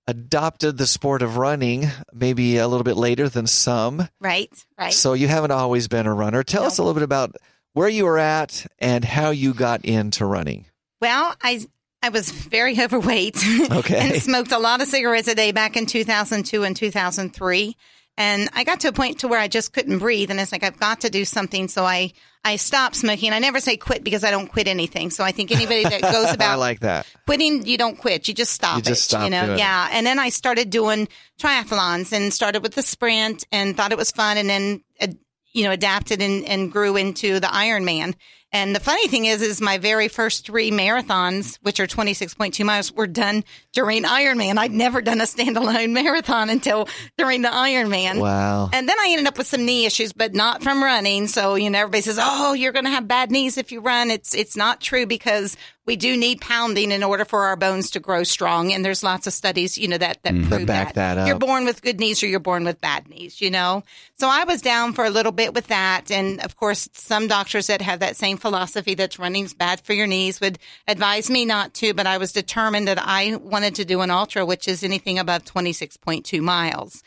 adopted 0.07 0.77
the 0.77 0.87
sport 0.87 1.21
of 1.21 1.37
running 1.37 1.85
maybe 2.13 2.57
a 2.57 2.67
little 2.67 2.83
bit 2.83 2.97
later 2.97 3.29
than 3.29 3.47
some. 3.47 4.07
right, 4.19 4.51
right. 4.77 4.93
So 4.93 5.13
you 5.13 5.27
haven't 5.27 5.51
always 5.51 5.87
been 5.87 6.07
a 6.07 6.13
runner. 6.13 6.43
Tell 6.43 6.63
us 6.63 6.77
a 6.77 6.83
little 6.83 6.95
bit 6.95 7.03
about 7.03 7.35
where 7.73 7.89
you 7.89 8.05
were 8.05 8.19
at 8.19 8.65
and 8.79 9.05
how 9.05 9.29
you 9.29 9.53
got 9.53 9.85
into 9.85 10.25
running. 10.25 10.65
Well, 10.99 11.35
I 11.41 11.65
I 12.03 12.09
was 12.09 12.31
very 12.31 12.79
overweight. 12.81 13.37
Okay. 13.71 13.99
and 13.99 14.21
smoked 14.21 14.51
a 14.51 14.59
lot 14.59 14.81
of 14.81 14.87
cigarettes 14.87 15.27
a 15.27 15.35
day 15.35 15.51
back 15.51 15.77
in 15.77 15.85
2002 15.85 16.63
and 16.63 16.75
2003. 16.75 17.77
And 18.17 18.49
I 18.53 18.63
got 18.65 18.81
to 18.81 18.89
a 18.89 18.91
point 18.91 19.19
to 19.19 19.27
where 19.29 19.39
I 19.39 19.47
just 19.47 19.71
couldn't 19.73 19.99
breathe, 19.99 20.29
and 20.31 20.39
it's 20.39 20.51
like 20.51 20.63
I've 20.63 20.77
got 20.77 21.01
to 21.01 21.09
do 21.09 21.23
something. 21.25 21.67
So 21.69 21.85
I 21.85 22.11
I 22.43 22.57
stopped 22.57 22.95
smoking. 22.97 23.31
I 23.31 23.39
never 23.39 23.59
say 23.61 23.77
quit 23.77 24.03
because 24.03 24.23
I 24.23 24.31
don't 24.31 24.47
quit 24.51 24.67
anything. 24.67 25.11
So 25.11 25.23
I 25.23 25.31
think 25.31 25.51
anybody 25.51 25.83
that 25.83 26.01
goes 26.01 26.25
I 26.27 26.33
about 26.33 26.59
like 26.59 26.81
that. 26.81 27.07
quitting, 27.25 27.65
you 27.65 27.77
don't 27.77 27.97
quit. 27.97 28.27
You 28.27 28.33
just 28.33 28.51
stop 28.51 28.77
You 28.77 28.81
just 28.83 29.03
it. 29.03 29.09
stop 29.09 29.23
you 29.23 29.29
know, 29.29 29.45
doing 29.45 29.53
it. 29.57 29.59
yeah. 29.59 29.87
And 29.91 30.05
then 30.05 30.19
I 30.19 30.29
started 30.29 30.69
doing 30.69 31.07
triathlons 31.39 32.11
and 32.13 32.33
started 32.33 32.61
with 32.63 32.75
the 32.75 32.81
sprint 32.81 33.45
and 33.51 33.75
thought 33.77 33.91
it 33.91 33.97
was 33.97 34.11
fun, 34.11 34.37
and 34.37 34.49
then 34.49 34.83
uh, 34.99 35.07
you 35.53 35.63
know 35.63 35.71
adapted 35.71 36.21
and, 36.21 36.45
and 36.45 36.71
grew 36.71 36.97
into 36.97 37.39
the 37.39 37.47
Ironman. 37.47 38.13
And 38.53 38.75
the 38.75 38.81
funny 38.81 39.07
thing 39.07 39.25
is, 39.25 39.41
is 39.41 39.61
my 39.61 39.77
very 39.77 40.09
first 40.09 40.45
three 40.45 40.71
marathons, 40.71 41.57
which 41.61 41.79
are 41.79 41.87
26.2 41.87 42.65
miles, 42.65 42.91
were 42.91 43.07
done 43.07 43.45
during 43.71 44.03
Ironman. 44.03 44.57
I'd 44.57 44.71
never 44.71 45.01
done 45.01 45.21
a 45.21 45.25
standalone 45.25 45.91
marathon 45.93 46.49
until 46.49 46.89
during 47.17 47.43
the 47.43 47.49
Ironman. 47.49 48.19
Wow. 48.19 48.69
And 48.73 48.89
then 48.89 48.99
I 48.99 49.07
ended 49.11 49.27
up 49.27 49.37
with 49.37 49.47
some 49.47 49.65
knee 49.65 49.85
issues, 49.85 50.11
but 50.11 50.33
not 50.33 50.63
from 50.63 50.83
running. 50.83 51.27
So, 51.27 51.55
you 51.55 51.69
know, 51.69 51.79
everybody 51.79 52.01
says, 52.01 52.19
Oh, 52.21 52.53
you're 52.53 52.73
going 52.73 52.85
to 52.85 52.91
have 52.91 53.07
bad 53.07 53.31
knees 53.31 53.57
if 53.57 53.71
you 53.71 53.79
run. 53.79 54.11
It's, 54.11 54.35
it's 54.35 54.57
not 54.57 54.81
true 54.81 55.05
because 55.05 55.55
we 55.85 55.95
do 55.95 56.15
need 56.15 56.41
pounding 56.41 56.91
in 56.91 57.03
order 57.03 57.25
for 57.25 57.45
our 57.45 57.55
bones 57.55 57.91
to 57.91 57.99
grow 57.99 58.23
strong. 58.23 58.71
And 58.71 58.85
there's 58.85 59.03
lots 59.03 59.25
of 59.25 59.33
studies, 59.33 59.77
you 59.77 59.87
know, 59.87 59.97
that, 59.97 60.21
that 60.23 60.33
mm. 60.33 60.47
prove 60.47 60.67
back 60.67 60.93
that 60.93 61.17
up. 61.17 61.27
You're 61.27 61.39
born 61.39 61.65
with 61.65 61.81
good 61.81 61.99
knees 61.99 62.21
or 62.21 62.27
you're 62.27 62.39
born 62.39 62.65
with 62.65 62.79
bad 62.79 63.09
knees, 63.09 63.41
you 63.41 63.49
know? 63.49 63.83
So 64.19 64.27
I 64.29 64.43
was 64.43 64.61
down 64.61 64.93
for 64.93 65.05
a 65.05 65.09
little 65.09 65.31
bit 65.31 65.55
with 65.55 65.67
that. 65.67 66.11
And 66.11 66.39
of 66.41 66.55
course, 66.55 66.87
some 66.93 67.27
doctors 67.27 67.67
that 67.67 67.81
have 67.81 68.01
that 68.01 68.15
same 68.15 68.37
philosophy 68.41 68.95
that 68.95 69.19
running's 69.19 69.53
bad 69.53 69.81
for 69.81 69.93
your 69.93 70.07
knees 70.07 70.41
would 70.41 70.59
advise 70.87 71.29
me 71.29 71.45
not 71.45 71.73
to, 71.75 71.93
but 71.93 72.07
I 72.07 72.17
was 72.17 72.33
determined 72.33 72.87
that 72.87 72.99
I 72.99 73.35
wanted 73.35 73.75
to 73.75 73.85
do 73.85 74.01
an 74.01 74.11
ultra, 74.11 74.45
which 74.45 74.67
is 74.67 74.83
anything 74.83 75.19
above 75.19 75.45
26.2 75.45 76.41
miles. 76.41 77.03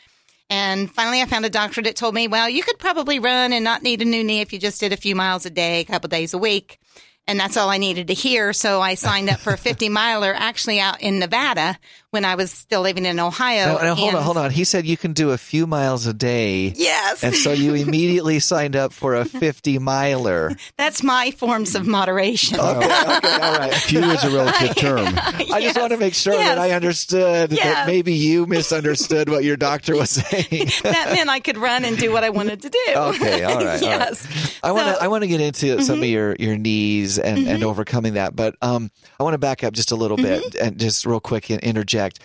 And 0.49 0.91
finally, 0.91 1.21
I 1.21 1.25
found 1.25 1.45
a 1.45 1.49
doctor 1.49 1.81
that 1.81 1.95
told 1.95 2.13
me, 2.13 2.27
well, 2.27 2.47
you 2.49 2.63
could 2.63 2.77
probably 2.77 3.19
run 3.19 3.51
and 3.51 3.63
not 3.63 3.83
need 3.83 4.01
a 4.01 4.05
new 4.05 4.23
knee 4.23 4.41
if 4.41 4.53
you 4.53 4.59
just 4.59 4.79
did 4.79 4.93
a 4.93 4.97
few 4.97 5.15
miles 5.15 5.45
a 5.45 5.49
day, 5.49 5.79
a 5.79 5.85
couple 5.85 6.07
days 6.07 6.33
a 6.33 6.37
week. 6.37 6.79
And 7.27 7.39
that's 7.39 7.57
all 7.57 7.69
I 7.69 7.77
needed 7.77 8.07
to 8.07 8.13
hear. 8.13 8.53
So 8.53 8.81
I 8.81 8.95
signed 8.95 9.29
up 9.29 9.39
for 9.39 9.53
a 9.53 9.57
50 9.57 9.89
miler 9.89 10.33
actually 10.33 10.79
out 10.79 11.01
in 11.01 11.19
Nevada 11.19 11.77
when 12.11 12.23
I 12.23 12.35
was 12.35 12.51
still 12.51 12.81
living 12.81 13.05
in 13.05 13.19
Ohio. 13.19 13.75
Now, 13.75 13.83
now 13.83 13.95
hold 13.95 14.15
on, 14.15 14.23
hold 14.23 14.37
on. 14.37 14.51
He 14.51 14.63
said 14.63 14.85
you 14.85 14.95
can 14.95 15.11
do 15.13 15.31
a 15.31 15.37
few 15.37 15.67
miles 15.67 16.07
a 16.07 16.13
day. 16.13 16.71
Yes. 16.75 17.23
And 17.23 17.35
so 17.35 17.51
you 17.51 17.73
immediately 17.73 18.39
signed 18.39 18.75
up 18.75 18.93
for 18.93 19.15
a 19.15 19.25
50 19.25 19.79
miler. 19.79 20.55
That's 20.77 21.03
my 21.03 21.31
forms 21.31 21.75
of 21.75 21.85
moderation. 21.85 22.57
Oh, 22.61 22.77
okay, 22.77 22.85
okay, 22.85 23.41
all 23.41 23.57
right. 23.57 23.73
Few 23.73 23.99
is 23.99 24.23
a 24.23 24.29
relative 24.29 24.75
term. 24.77 25.07
I 25.07 25.59
just 25.61 25.77
want 25.77 25.91
to 25.91 25.97
make 25.97 26.13
sure 26.13 26.37
that 26.37 26.57
I 26.57 26.71
understood 26.71 27.49
that 27.49 27.87
maybe 27.87 28.13
you 28.13 28.45
misunderstood 28.45 29.27
what 29.29 29.43
your 29.43 29.57
doctor 29.57 29.95
was 29.95 30.09
saying. 30.11 30.69
that 30.83 31.11
meant 31.11 31.29
I 31.29 31.39
could 31.39 31.57
run 31.57 31.83
and 31.83 31.97
do 31.97 32.11
what 32.13 32.23
I 32.23 32.29
wanted 32.29 32.61
to 32.61 32.69
do. 32.69 32.79
Okay, 32.95 33.43
all 33.43 33.55
right, 33.55 33.61
all 33.61 33.65
right. 33.65 33.81
yes. 33.81 34.57
I 34.63 34.71
want 34.71 34.87
to 34.87 34.93
So- 34.93 34.99
I 35.01 35.07
want 35.07 35.23
to 35.23 35.27
get 35.27 35.41
into 35.41 35.65
mm-hmm. 35.65 35.81
some 35.81 35.99
of 35.99 36.05
your 36.05 36.35
your 36.39 36.57
knees 36.57 37.14
and 37.17 37.47
and 37.47 37.63
overcoming 37.63 38.13
that, 38.15 38.35
but 38.35 38.55
um 38.61 38.89
I 39.19 39.23
want 39.23 39.33
to 39.33 39.37
back 39.39 39.63
up 39.63 39.73
just 39.73 39.91
a 39.91 39.95
little 39.95 40.17
bit 40.17 40.55
and 40.55 40.79
just 40.79 41.05
real 41.05 41.19
quick 41.19 41.49
and 41.49 41.61
interject. 41.61 42.19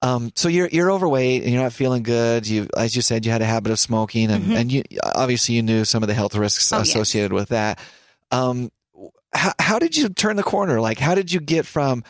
Um, 0.00 0.30
so 0.36 0.48
you're 0.48 0.68
you're 0.68 0.92
overweight 0.92 1.42
and 1.42 1.52
you're 1.52 1.62
not 1.62 1.72
feeling 1.72 2.04
good. 2.04 2.46
You, 2.46 2.68
as 2.76 2.94
you 2.94 3.02
said, 3.02 3.26
you 3.26 3.32
had 3.32 3.42
a 3.42 3.46
habit 3.46 3.72
of 3.72 3.80
smoking, 3.80 4.30
and 4.30 4.52
and 4.52 4.70
you 4.70 4.84
obviously 5.02 5.56
you 5.56 5.62
knew 5.62 5.84
some 5.84 6.04
of 6.04 6.06
the 6.06 6.14
health 6.14 6.36
risks 6.36 6.72
Oh, 6.72 6.78
yes. 6.78 6.88
associated 6.90 7.32
with 7.32 7.48
that. 7.48 7.80
Um, 8.30 8.70
how 9.32 9.52
how 9.58 9.78
did 9.80 9.96
you 9.96 10.08
turn 10.08 10.36
the 10.36 10.44
corner? 10.44 10.80
Like, 10.80 10.98
how 11.00 11.16
did 11.16 11.32
you 11.32 11.40
get 11.40 11.66
from 11.66 12.04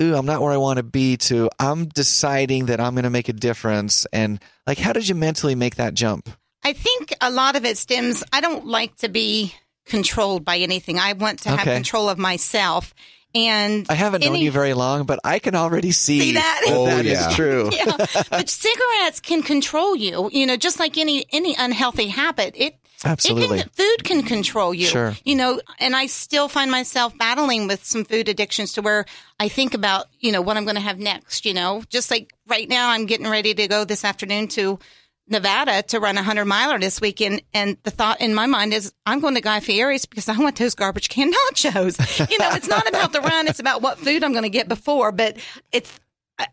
ooh, 0.00 0.14
I'm 0.16 0.24
not 0.24 0.40
where 0.40 0.52
I 0.52 0.56
want 0.56 0.78
to 0.78 0.82
be 0.82 1.18
to 1.18 1.50
I'm 1.58 1.84
deciding 1.86 2.66
that 2.66 2.80
I'm 2.80 2.94
going 2.94 3.04
to 3.04 3.10
make 3.10 3.28
a 3.28 3.34
difference, 3.34 4.06
and 4.10 4.40
like, 4.66 4.78
how 4.78 4.94
did 4.94 5.06
you 5.06 5.14
mentally 5.14 5.54
make 5.54 5.76
that 5.76 5.92
jump? 5.92 6.30
I 6.62 6.72
think 6.72 7.12
a 7.20 7.30
lot 7.30 7.56
of 7.56 7.66
it 7.66 7.76
stems. 7.76 8.24
I 8.32 8.40
don't 8.40 8.66
like 8.66 8.96
to 8.96 9.10
be 9.10 9.54
controlled 9.86 10.44
by 10.44 10.58
anything. 10.58 10.98
I 10.98 11.12
want 11.12 11.40
to 11.42 11.50
have 11.50 11.60
Okay. 11.60 11.74
control 11.74 12.08
of 12.08 12.18
myself. 12.18 12.94
And 13.36 13.84
I 13.88 13.94
haven't 13.94 14.24
known 14.24 14.36
you 14.36 14.52
very 14.52 14.74
long, 14.74 15.06
but 15.06 15.18
I 15.24 15.40
can 15.40 15.56
already 15.56 15.90
see, 15.90 16.20
See 16.20 16.32
that? 16.34 16.62
Oh, 16.68 16.86
that 16.86 17.04
is 17.04 17.20
yeah. 17.20 17.30
true. 17.30 17.68
yeah, 17.72 17.96
but 18.30 18.48
cigarettes 18.48 19.18
can 19.18 19.42
control 19.42 19.96
you. 19.96 20.30
You 20.32 20.46
know, 20.46 20.56
just 20.56 20.78
like 20.78 20.96
any 20.96 21.24
any 21.32 21.56
unhealthy 21.58 22.06
habit, 22.08 22.54
it 22.56 22.76
Absolutely. 23.04 23.58
It 23.58 23.62
can, 23.62 23.70
food 23.70 24.04
can 24.04 24.22
control 24.22 24.72
you. 24.72 24.86
Sure. 24.86 25.14
You 25.24 25.34
know, 25.34 25.60
and 25.78 25.94
I 25.94 26.06
still 26.06 26.48
find 26.48 26.70
myself 26.70 27.16
battling 27.18 27.66
with 27.66 27.84
some 27.84 28.04
food 28.04 28.28
addictions 28.28 28.72
to 28.74 28.82
where 28.82 29.04
I 29.38 29.48
think 29.48 29.74
about, 29.74 30.06
you 30.20 30.32
know, 30.32 30.40
what 30.40 30.56
I'm 30.56 30.64
going 30.64 30.76
to 30.76 30.80
have 30.80 30.98
next, 30.98 31.44
you 31.44 31.52
know, 31.54 31.82
just 31.90 32.10
like 32.10 32.32
right 32.46 32.68
now 32.68 32.90
I'm 32.90 33.04
getting 33.06 33.28
ready 33.28 33.52
to 33.52 33.68
go 33.68 33.84
this 33.84 34.04
afternoon 34.04 34.48
to 34.48 34.78
Nevada 35.26 35.82
to 35.82 36.00
run 36.00 36.18
a 36.18 36.22
hundred 36.22 36.44
miler 36.44 36.78
this 36.78 37.00
weekend. 37.00 37.42
And 37.52 37.78
the 37.82 37.90
thought 37.90 38.20
in 38.20 38.34
my 38.34 38.46
mind 38.46 38.74
is 38.74 38.92
I'm 39.06 39.20
going 39.20 39.34
to 39.34 39.40
Guy 39.40 39.60
Fieri's 39.60 40.04
because 40.06 40.28
I 40.28 40.38
want 40.38 40.56
those 40.56 40.74
garbage 40.74 41.08
can 41.08 41.32
nachos. 41.32 42.30
You 42.30 42.38
know, 42.38 42.50
it's 42.52 42.68
not 42.68 42.88
about 42.88 43.12
the 43.12 43.20
run. 43.20 43.48
It's 43.48 43.60
about 43.60 43.82
what 43.82 43.98
food 43.98 44.22
I'm 44.22 44.32
going 44.32 44.44
to 44.44 44.50
get 44.50 44.68
before, 44.68 45.12
but 45.12 45.36
it's, 45.72 45.98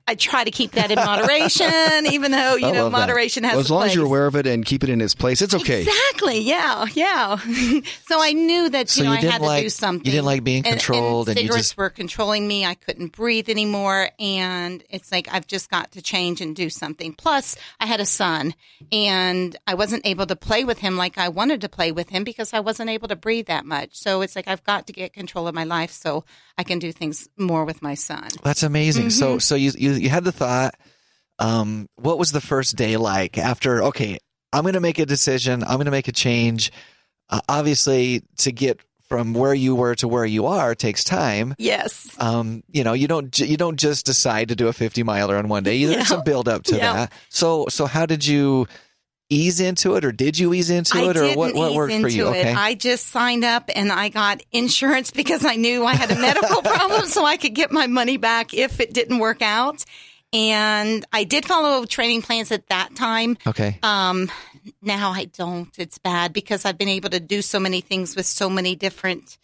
I, 0.07 0.12
I 0.12 0.15
try 0.15 0.43
to 0.43 0.51
keep 0.51 0.71
that 0.71 0.91
in 0.91 0.95
moderation, 0.98 1.71
even 2.12 2.31
though, 2.31 2.55
you 2.55 2.67
I 2.67 2.71
know, 2.71 2.83
love 2.83 2.91
that. 2.91 2.98
moderation 3.00 3.43
has 3.43 3.53
Well, 3.53 3.60
as 3.62 3.69
a 3.69 3.74
long 3.74 3.83
as 3.83 3.88
place. 3.89 3.95
you're 3.95 4.05
aware 4.05 4.27
of 4.27 4.36
it 4.36 4.48
and 4.48 4.65
keep 4.65 4.83
it 4.83 4.89
in 4.89 5.01
its 5.01 5.15
place, 5.15 5.41
it's 5.41 5.53
okay. 5.53 5.81
Exactly. 5.81 6.39
Yeah. 6.41 6.86
Yeah. 6.93 7.38
so 8.07 8.21
I 8.21 8.31
knew 8.33 8.69
that 8.69 8.89
So 8.89 9.01
you 9.01 9.05
know 9.05 9.12
you 9.13 9.17
I 9.17 9.21
didn't 9.21 9.31
had 9.33 9.39
to 9.41 9.45
like- 9.48 9.63
do 9.63 9.69
something. 9.69 10.05
you 10.05 10.12
didn't 10.12 10.25
like 10.25 10.43
being 10.43 10.63
controlled 10.63 11.29
And, 11.29 11.38
and 11.38 11.43
you 11.45 11.51
cigarettes 11.51 11.69
just- 11.69 11.77
were 11.77 11.89
controlling 11.89 12.48
me. 12.48 12.65
I 12.65 12.75
couldn't 12.75 13.12
breathe 13.15 13.50
anymore, 13.50 14.10
and 14.19 14.83
it's 14.89 15.12
like 15.12 15.27
I've 15.31 15.48
just 15.48 15.69
got 15.69 15.91
to 15.93 16.01
change 16.01 16.41
and 16.41 16.55
do 16.55 16.69
something. 16.69 17.13
Plus, 17.13 17.55
I 17.79 17.86
had 17.86 18.00
a 18.00 18.05
son, 18.05 18.53
and 18.91 19.55
I 19.67 19.74
wasn't 19.75 20.05
able 20.05 20.25
to 20.27 20.36
play 20.36 20.63
with 20.63 20.79
him 20.79 20.98
like 20.98 21.17
I 21.17 21.29
wanted 21.29 21.62
to 21.62 21.69
play 21.69 21.91
with 21.91 22.10
him 22.10 22.24
because 22.24 22.53
I 22.53 22.60
wasn't 22.60 22.89
able 22.89 23.07
to 23.07 23.15
breathe 23.15 23.48
that 23.48 23.65
much. 23.65 23.89
So 23.93 24.21
it's 24.21 24.36
like 24.36 24.48
I've 24.48 24.63
got 24.63 24.88
to 24.88 24.93
get 24.93 25.13
control 25.13 25.48
of 25.48 25.55
my 25.55 25.63
life 25.63 25.91
so 25.91 26.24
I 26.57 26.63
can 26.63 26.79
do 26.79 26.91
things 26.91 27.27
more 27.38 27.65
with 27.65 27.81
my 27.81 27.95
son. 27.95 28.27
That's 28.43 28.63
amazing. 28.63 29.05
Mm-hmm. 29.05 29.10
So, 29.19 29.38
so 29.39 29.55
you, 29.55 29.71
you 29.81 29.91
you 29.93 30.09
had 30.09 30.23
the 30.23 30.31
thought. 30.31 30.75
Um, 31.39 31.88
what 31.95 32.19
was 32.19 32.31
the 32.31 32.41
first 32.41 32.75
day 32.75 32.97
like 32.97 33.38
after? 33.38 33.83
Okay, 33.85 34.19
I'm 34.53 34.61
going 34.63 34.73
to 34.75 34.79
make 34.79 35.00
a 35.00 35.05
decision. 35.05 35.63
I'm 35.63 35.75
going 35.77 35.85
to 35.85 35.91
make 35.91 36.07
a 36.07 36.11
change. 36.11 36.71
Uh, 37.29 37.41
obviously, 37.50 38.21
to 38.39 38.51
get 38.51 38.79
from 39.09 39.33
where 39.33 39.53
you 39.53 39.75
were 39.75 39.95
to 39.95 40.07
where 40.07 40.25
you 40.25 40.45
are 40.45 40.73
takes 40.75 41.03
time. 41.03 41.53
Yes. 41.57 42.07
Um, 42.19 42.63
you 42.69 42.83
know, 42.83 42.93
you 42.93 43.07
don't 43.07 43.38
you 43.39 43.57
don't 43.57 43.77
just 43.79 44.05
decide 44.05 44.50
to 44.50 44.55
do 44.55 44.67
a 44.67 44.73
50 44.73 45.03
miler 45.03 45.35
on 45.38 45.47
one 45.50 45.63
day. 45.63 45.75
Yeah. 45.81 45.88
There's 45.89 46.07
some 46.07 46.23
build 46.23 46.47
up 46.47 46.63
to 46.65 46.77
Yeah. 46.77 46.93
that. 46.93 47.13
So, 47.29 47.65
so 47.69 47.88
how 47.88 48.05
did 48.05 48.25
you 48.25 48.67
ease 49.31 49.59
into 49.59 49.95
it, 49.95 50.05
or 50.05 50.11
did 50.11 50.38
you 50.38 50.53
ease 50.53 50.69
into 50.69 50.97
I 50.97 51.09
it, 51.09 51.17
or 51.17 51.33
what 51.35 51.55
what 51.55 51.73
worked 51.73 51.93
for 52.01 52.07
you? 52.07 52.27
it. 52.27 52.39
Okay. 52.41 52.53
I 52.53 52.73
just 52.75 53.07
signed 53.07 53.43
up 53.43 53.69
and 53.75 53.91
I 53.91 54.09
got 54.09 54.43
insurance 54.51 55.09
because 55.21 55.45
I 55.45 55.55
knew 55.55 55.85
I 55.85 55.95
had 55.95 56.11
a 56.11 56.19
medical 56.19 56.61
problem, 56.63 57.07
so 57.07 57.25
I 57.25 57.38
could 57.38 57.55
get 57.55 57.71
my 57.71 57.88
money 57.88 58.17
back 58.17 58.53
if 58.53 58.79
it 58.79 58.93
didn't 58.93 59.19
work 59.19 59.41
out. 59.41 59.83
And 60.33 61.05
I 61.11 61.23
did 61.25 61.45
follow 61.45 61.85
training 61.85 62.21
plans 62.21 62.51
at 62.51 62.67
that 62.67 62.95
time. 62.95 63.38
okay. 63.45 63.77
Um, 63.83 64.31
now 64.81 65.11
I 65.11 65.25
don't. 65.25 65.69
It's 65.77 65.97
bad 65.97 66.31
because 66.33 66.63
I've 66.65 66.77
been 66.77 66.88
able 66.89 67.09
to 67.09 67.19
do 67.19 67.41
so 67.41 67.59
many 67.59 67.81
things 67.81 68.15
with 68.15 68.25
so 68.25 68.50
many 68.50 68.75
different 68.75 69.38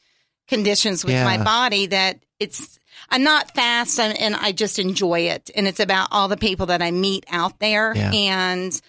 conditions 0.48 1.04
with 1.04 1.14
Yeah. 1.14 1.26
my 1.26 1.44
body 1.44 1.88
that 1.88 2.20
it's. 2.40 2.80
I'm 3.10 3.24
not 3.24 3.54
fast 3.54 4.00
and, 4.00 4.18
and 4.18 4.36
I 4.36 4.52
just 4.54 4.80
enjoy 4.80 5.22
it. 5.22 5.52
And 5.56 5.68
it's 5.68 5.80
about 5.80 6.08
all 6.12 6.28
the 6.30 6.38
people 6.38 6.68
that 6.68 6.82
I 6.82 6.92
meet 6.92 7.26
out 7.30 7.60
there 7.60 7.94
Yeah. 7.96 8.12
and 8.12 8.82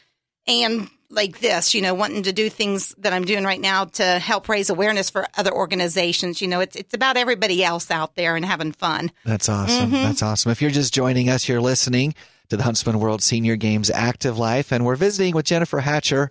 and 0.48 0.88
like 1.10 1.38
this, 1.40 1.74
you 1.74 1.80
know, 1.80 1.94
wanting 1.94 2.24
to 2.24 2.32
do 2.32 2.50
things 2.50 2.94
that 2.98 3.12
I'm 3.12 3.24
doing 3.24 3.44
right 3.44 3.60
now 3.60 3.84
to 3.86 4.04
help 4.18 4.48
raise 4.48 4.68
awareness 4.70 5.08
for 5.08 5.26
other 5.36 5.52
organizations. 5.52 6.42
You 6.42 6.48
know, 6.48 6.60
it's 6.60 6.76
it's 6.76 6.94
about 6.94 7.16
everybody 7.16 7.62
else 7.64 7.90
out 7.90 8.14
there 8.14 8.36
and 8.36 8.44
having 8.44 8.72
fun. 8.72 9.10
That's 9.24 9.48
awesome. 9.48 9.86
Mm-hmm. 9.90 10.02
That's 10.02 10.22
awesome. 10.22 10.52
If 10.52 10.60
you're 10.60 10.70
just 10.70 10.92
joining 10.92 11.28
us, 11.30 11.48
you're 11.48 11.60
listening 11.60 12.14
to 12.48 12.56
the 12.56 12.62
Huntsman 12.62 12.98
World 12.98 13.22
Senior 13.22 13.56
Games 13.56 13.90
Active 13.90 14.38
Life, 14.38 14.72
and 14.72 14.84
we're 14.84 14.96
visiting 14.96 15.34
with 15.34 15.46
Jennifer 15.46 15.80
Hatcher 15.80 16.30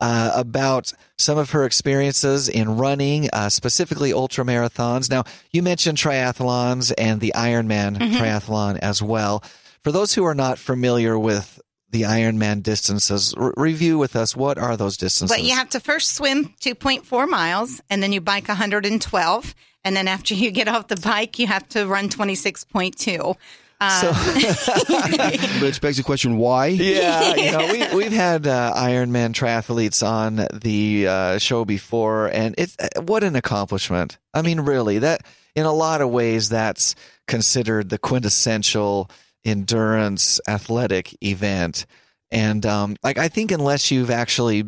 uh, 0.00 0.32
about 0.34 0.92
some 1.18 1.38
of 1.38 1.50
her 1.50 1.64
experiences 1.64 2.48
in 2.48 2.76
running, 2.76 3.28
uh, 3.32 3.48
specifically 3.48 4.12
ultra 4.12 4.44
marathons. 4.44 5.08
Now, 5.10 5.24
you 5.52 5.62
mentioned 5.62 5.98
triathlons 5.98 6.92
and 6.98 7.20
the 7.20 7.32
Ironman 7.34 7.96
Mm-hmm. 7.96 8.16
triathlon 8.16 8.78
as 8.80 9.02
well. 9.02 9.42
For 9.82 9.92
those 9.92 10.12
who 10.14 10.24
are 10.24 10.34
not 10.34 10.58
familiar 10.58 11.18
with 11.18 11.60
the 11.90 12.02
Ironman 12.02 12.62
distances, 12.62 13.34
r- 13.34 13.54
review 13.56 13.98
with 13.98 14.16
us 14.16 14.36
what 14.36 14.58
are 14.58 14.76
those 14.76 14.96
distances? 14.96 15.34
But 15.34 15.44
you 15.44 15.54
have 15.54 15.70
to 15.70 15.80
first 15.80 16.14
swim 16.14 16.54
2.4 16.60 17.28
miles 17.28 17.80
and 17.88 18.02
then 18.02 18.12
you 18.12 18.20
bike 18.20 18.48
112. 18.48 19.54
And 19.84 19.96
then 19.96 20.08
after 20.08 20.34
you 20.34 20.50
get 20.50 20.66
off 20.66 20.88
the 20.88 20.96
bike, 20.96 21.38
you 21.38 21.46
have 21.46 21.68
to 21.70 21.86
run 21.86 22.08
26.2. 22.08 23.36
Which 25.60 25.80
begs 25.82 25.98
the 25.98 26.02
question, 26.02 26.38
why? 26.38 26.68
Yeah, 26.68 27.34
you 27.34 27.52
know, 27.52 27.70
we, 27.70 27.96
we've 27.96 28.12
had 28.12 28.46
uh, 28.46 28.72
Ironman 28.74 29.34
triathletes 29.34 30.06
on 30.06 30.46
the 30.52 31.06
uh, 31.06 31.38
show 31.38 31.66
before, 31.66 32.28
and 32.28 32.54
it's 32.56 32.74
uh, 32.78 33.02
what 33.02 33.22
an 33.22 33.36
accomplishment. 33.36 34.16
I 34.32 34.40
mean, 34.40 34.60
really, 34.60 35.00
that 35.00 35.26
in 35.54 35.66
a 35.66 35.72
lot 35.72 36.00
of 36.00 36.08
ways, 36.08 36.48
that's 36.48 36.94
considered 37.28 37.90
the 37.90 37.98
quintessential 37.98 39.10
endurance 39.46 40.40
athletic 40.48 41.16
event. 41.22 41.86
And 42.30 42.66
um, 42.66 42.96
like, 43.02 43.18
I 43.18 43.28
think 43.28 43.52
unless 43.52 43.90
you've 43.90 44.10
actually 44.10 44.64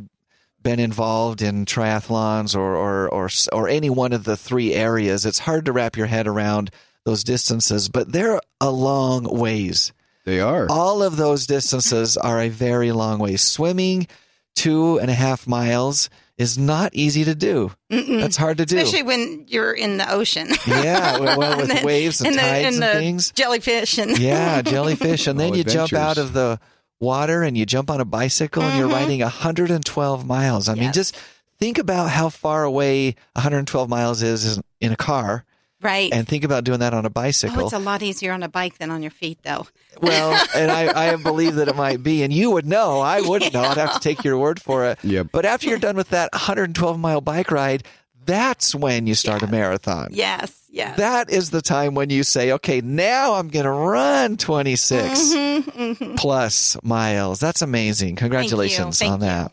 been 0.62 0.80
involved 0.80 1.42
in 1.42 1.64
triathlons 1.66 2.56
or, 2.56 2.76
or 2.76 3.08
or 3.08 3.28
or 3.52 3.68
any 3.68 3.90
one 3.90 4.12
of 4.12 4.24
the 4.24 4.36
three 4.36 4.74
areas, 4.74 5.26
it's 5.26 5.38
hard 5.40 5.64
to 5.66 5.72
wrap 5.72 5.96
your 5.96 6.06
head 6.06 6.26
around 6.26 6.70
those 7.04 7.24
distances. 7.24 7.88
But 7.88 8.12
they're 8.12 8.40
a 8.60 8.70
long 8.70 9.24
ways 9.24 9.92
They 10.24 10.40
are. 10.40 10.66
all 10.70 11.02
of 11.02 11.16
those 11.16 11.46
distances 11.46 12.16
are 12.16 12.40
a 12.40 12.48
very 12.48 12.92
long 12.92 13.18
way. 13.18 13.36
Swimming 13.36 14.06
two 14.54 14.98
and 14.98 15.10
a 15.10 15.14
half 15.14 15.46
miles 15.46 16.10
is 16.38 16.56
not 16.56 16.94
easy 16.94 17.24
to 17.24 17.34
do. 17.34 17.70
That's 17.90 18.36
hard 18.36 18.58
to 18.58 18.64
do. 18.64 18.78
Especially 18.78 19.02
when 19.02 19.44
you're 19.48 19.72
in 19.72 19.98
the 19.98 20.10
ocean. 20.10 20.48
yeah, 20.66 21.18
well, 21.18 21.38
well, 21.38 21.56
with 21.58 21.68
then- 21.74 21.84
waves 21.84 22.20
and, 22.20 22.34
the, 22.34 22.40
tides 22.40 22.76
and, 22.76 22.84
and 22.84 22.94
the 22.94 22.98
things. 23.00 23.32
jellyfish 23.32 23.98
and 23.98 24.16
Yeah, 24.18 24.62
jellyfish, 24.62 25.26
and 25.26 25.38
then 25.38 25.52
Oh, 25.52 25.56
you 25.56 25.64
jump 25.64 25.92
out 25.92 26.16
of 26.16 26.32
the 26.32 26.60
water 27.00 27.42
and 27.42 27.58
you 27.58 27.66
jump 27.66 27.90
on 27.90 28.00
a 28.00 28.04
bicycle 28.04 28.62
and 28.62 28.78
you're 28.78 28.88
riding 28.88 29.20
112 29.20 30.26
miles. 30.26 30.68
I 30.68 30.74
mean, 30.74 30.84
Mm-hmm. 30.84 30.92
Just 30.92 31.16
think 31.58 31.78
about 31.78 32.08
how 32.10 32.28
far 32.28 32.62
away 32.64 33.16
112 33.34 33.88
miles 33.88 34.22
is 34.22 34.60
in 34.80 34.92
a 34.92 34.96
car, 34.96 35.44
right. 35.82 36.12
and 36.12 36.26
think 36.26 36.44
about 36.44 36.64
doing 36.64 36.80
that 36.80 36.94
on 36.94 37.04
a 37.06 37.10
bicycle. 37.10 37.60
oh, 37.62 37.64
it's 37.64 37.72
a 37.72 37.78
lot 37.78 38.02
easier 38.02 38.32
on 38.32 38.42
a 38.42 38.48
bike 38.48 38.78
than 38.78 38.90
on 38.90 39.02
your 39.02 39.10
feet, 39.10 39.38
though. 39.42 39.66
Well, 40.00 40.40
and 40.54 40.70
I, 40.70 41.12
I 41.12 41.16
believe 41.16 41.56
that 41.56 41.66
it 41.66 41.74
might 41.74 42.04
be, 42.04 42.22
and 42.22 42.32
you 42.32 42.52
would 42.52 42.64
know. 42.66 43.00
I 43.00 43.20
wouldn't 43.20 43.52
know. 43.54 43.62
I'd 43.62 43.76
have 43.78 43.94
to 43.94 44.00
take 44.00 44.22
your 44.22 44.38
word 44.38 44.62
for 44.62 44.84
it. 44.84 44.98
Yep. 45.02 45.28
But 45.32 45.44
after 45.44 45.68
you're 45.68 45.78
done 45.80 45.96
with 45.96 46.10
that 46.10 46.30
112 46.32 46.98
mile 47.00 47.20
bike 47.20 47.50
ride, 47.50 47.82
that's 48.24 48.76
when 48.76 49.08
you 49.08 49.16
start 49.16 49.42
a 49.42 49.48
marathon. 49.48 50.10
Yes, 50.12 50.66
yes. 50.70 50.98
That 50.98 51.30
is 51.30 51.50
the 51.50 51.62
time 51.62 51.94
when 51.94 52.10
you 52.10 52.22
say, 52.22 52.52
okay, 52.52 52.80
now 52.80 53.34
I'm 53.34 53.48
going 53.48 53.64
to 53.64 53.72
run 53.72 54.36
26 54.36 55.18
Mm-hmm, 55.34 56.14
plus 56.14 56.76
miles. 56.84 57.40
That's 57.40 57.62
amazing. 57.62 58.14
Congratulations 58.16 58.98
Thank 59.00 59.12
on 59.14 59.20
you. 59.20 59.26
that. 59.26 59.52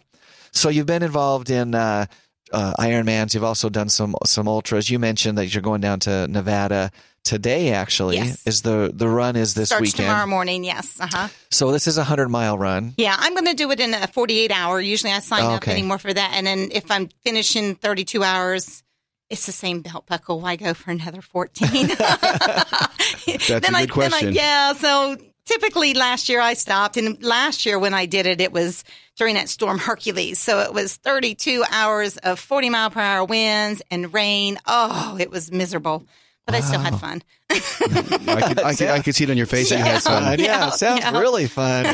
So 0.51 0.69
you've 0.69 0.85
been 0.85 1.03
involved 1.03 1.49
in 1.49 1.73
uh, 1.73 2.05
uh, 2.51 2.73
Ironmans. 2.79 3.33
You've 3.33 3.43
also 3.43 3.69
done 3.69 3.89
some 3.89 4.15
some 4.25 4.47
ultras. 4.47 4.89
You 4.89 4.99
mentioned 4.99 5.37
that 5.37 5.53
you're 5.53 5.61
going 5.61 5.81
down 5.81 5.99
to 6.01 6.27
Nevada 6.27 6.91
today. 7.23 7.71
Actually, 7.71 8.17
Yes. 8.17 8.45
is 8.45 8.61
the 8.61 8.91
the 8.93 9.07
run 9.09 9.35
is 9.35 9.53
this 9.55 9.69
Starts 9.69 9.81
weekend? 9.81 10.07
tomorrow 10.07 10.27
morning. 10.27 10.63
Yes. 10.63 10.99
Uh 10.99 11.07
huh. 11.11 11.27
So 11.51 11.71
this 11.71 11.87
is 11.87 11.97
a 11.97 12.03
hundred 12.03 12.29
mile 12.29 12.57
run. 12.57 12.93
Yeah, 12.97 13.15
I'm 13.17 13.33
going 13.33 13.45
to 13.47 13.53
do 13.55 13.71
it 13.71 13.79
in 13.79 13.93
a 13.93 14.07
48 14.07 14.51
hour. 14.51 14.79
Usually 14.79 15.11
I 15.11 15.19
sign 15.19 15.43
Oh, 15.43 15.55
up 15.55 15.67
anymore 15.67 15.97
for 15.97 16.13
that. 16.13 16.31
And 16.35 16.45
then 16.45 16.69
if 16.71 16.89
I'm 16.91 17.09
finishing 17.23 17.75
32 17.75 18.23
hours, 18.23 18.83
it's 19.29 19.45
the 19.47 19.51
same 19.51 19.81
belt 19.81 20.05
buckle. 20.05 20.39
Why 20.39 20.55
go 20.55 20.73
for 20.75 20.91
another 20.91 21.21
14? 21.21 21.87
That's 21.97 23.49
a 23.49 23.59
good 23.71 23.91
question. 23.91 24.33
yeah. 24.33 24.73
So 24.73 25.17
typically 25.45 25.93
last 25.93 26.29
year 26.29 26.41
I 26.41 26.53
stopped. 26.53 26.97
And 26.97 27.21
last 27.23 27.65
year 27.65 27.79
when 27.79 27.93
I 27.93 28.05
did 28.05 28.25
it, 28.25 28.41
it 28.41 28.51
was 28.51 28.83
during 29.15 29.35
that 29.35 29.49
storm 29.49 29.77
Hercules. 29.77 30.39
So 30.39 30.59
it 30.59 30.73
was 30.73 30.95
32 30.97 31.63
hours 31.71 32.17
of 32.17 32.39
40 32.39 32.69
mile 32.69 32.89
per 32.89 32.99
hour 32.99 33.23
winds 33.25 33.81
and 33.89 34.13
rain. 34.13 34.57
Oh, 34.67 35.17
it 35.19 35.29
was 35.31 35.51
miserable. 35.51 36.05
But 36.45 36.53
I 36.53 36.59
still 36.59 36.79
had 36.79 36.99
fun. 36.99 37.23
I 37.55 38.41
could, 38.47 38.59
I, 38.59 38.75
could, 38.75 38.87
I 38.89 38.99
could 39.01 39.15
see 39.15 39.23
it 39.23 39.29
on 39.29 39.37
your 39.37 39.45
face 39.45 39.69
that 39.69 39.79
you 39.79 39.83
had 39.85 40.01
Fun. 40.01 40.23
fun. 40.23 40.39
Yeah, 40.39 40.45
Yeah, 40.45 40.69
sounds 40.71 41.01
yeah. 41.01 41.19
really 41.19 41.47
fun. 41.47 41.85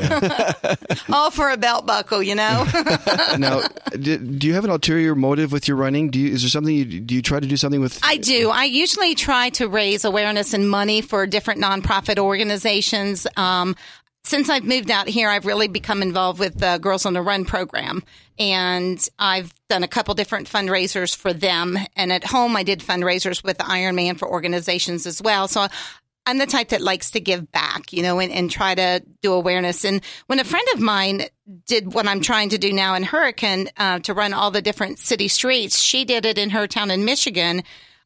All 1.13 1.31
for 1.31 1.49
a 1.49 1.57
belt 1.57 1.85
buckle, 1.85 2.21
you 2.23 2.35
know? 2.35 2.65
now, 3.37 3.61
do, 3.91 4.17
do 4.17 4.47
you 4.47 4.53
have 4.53 4.63
an 4.65 4.69
ulterior 4.71 5.15
motive 5.15 5.51
with 5.51 5.67
your 5.67 5.77
running? 5.77 6.09
Do 6.09 6.19
you, 6.19 6.31
is 6.33 6.41
there 6.41 6.49
something 6.49 6.73
you 6.75 6.85
do 6.85 7.15
you 7.15 7.21
try 7.21 7.39
to 7.39 7.47
do 7.47 7.57
something 7.57 7.81
with? 7.81 7.99
I 8.03 8.17
do. 8.17 8.49
I 8.49 8.65
usually 8.65 9.15
try 9.15 9.49
to 9.51 9.67
raise 9.67 10.05
awareness 10.05 10.53
and 10.53 10.69
money 10.69 11.01
for 11.01 11.25
different 11.27 11.61
nonprofit 11.61 12.17
organizations. 12.19 13.27
Um, 13.37 13.75
since 14.23 14.49
I've 14.49 14.63
moved 14.63 14.91
out 14.91 15.07
here, 15.07 15.29
I've 15.29 15.45
really 15.45 15.67
become 15.67 16.01
involved 16.03 16.39
with 16.39 16.59
the 16.59 16.77
Girls 16.77 17.05
on 17.05 17.13
the 17.13 17.21
Run 17.21 17.43
program. 17.45 18.03
And 18.41 19.07
I've 19.19 19.53
done 19.69 19.83
a 19.83 19.87
couple 19.87 20.15
different 20.15 20.49
fundraisers 20.49 21.15
for 21.15 21.31
them. 21.31 21.77
And 21.95 22.11
at 22.11 22.23
home, 22.23 22.55
I 22.55 22.63
did 22.63 22.79
fundraisers 22.79 23.43
with 23.43 23.59
the 23.59 23.65
Ironman 23.65 24.17
for 24.17 24.27
organizations 24.27 25.05
as 25.05 25.21
well. 25.21 25.47
So 25.47 25.67
I'm 26.25 26.39
the 26.39 26.47
type 26.47 26.69
that 26.69 26.81
likes 26.81 27.11
to 27.11 27.19
give 27.19 27.51
back, 27.51 27.93
you 27.93 28.01
know, 28.01 28.19
and, 28.19 28.31
and 28.31 28.49
try 28.49 28.73
to 28.73 29.03
do 29.21 29.33
awareness. 29.33 29.85
And 29.85 30.01
when 30.25 30.39
a 30.39 30.43
friend 30.43 30.67
of 30.73 30.79
mine 30.79 31.25
did 31.67 31.93
what 31.93 32.07
I'm 32.07 32.21
trying 32.21 32.49
to 32.49 32.57
do 32.57 32.73
now 32.73 32.95
in 32.95 33.03
Hurricane 33.03 33.69
uh, 33.77 33.99
to 33.99 34.13
run 34.15 34.33
all 34.33 34.49
the 34.49 34.61
different 34.63 34.97
city 34.97 35.27
streets, 35.27 35.79
she 35.79 36.03
did 36.03 36.25
it 36.25 36.39
in 36.39 36.49
her 36.49 36.65
town 36.65 36.89
in 36.89 37.05
Michigan. 37.05 37.61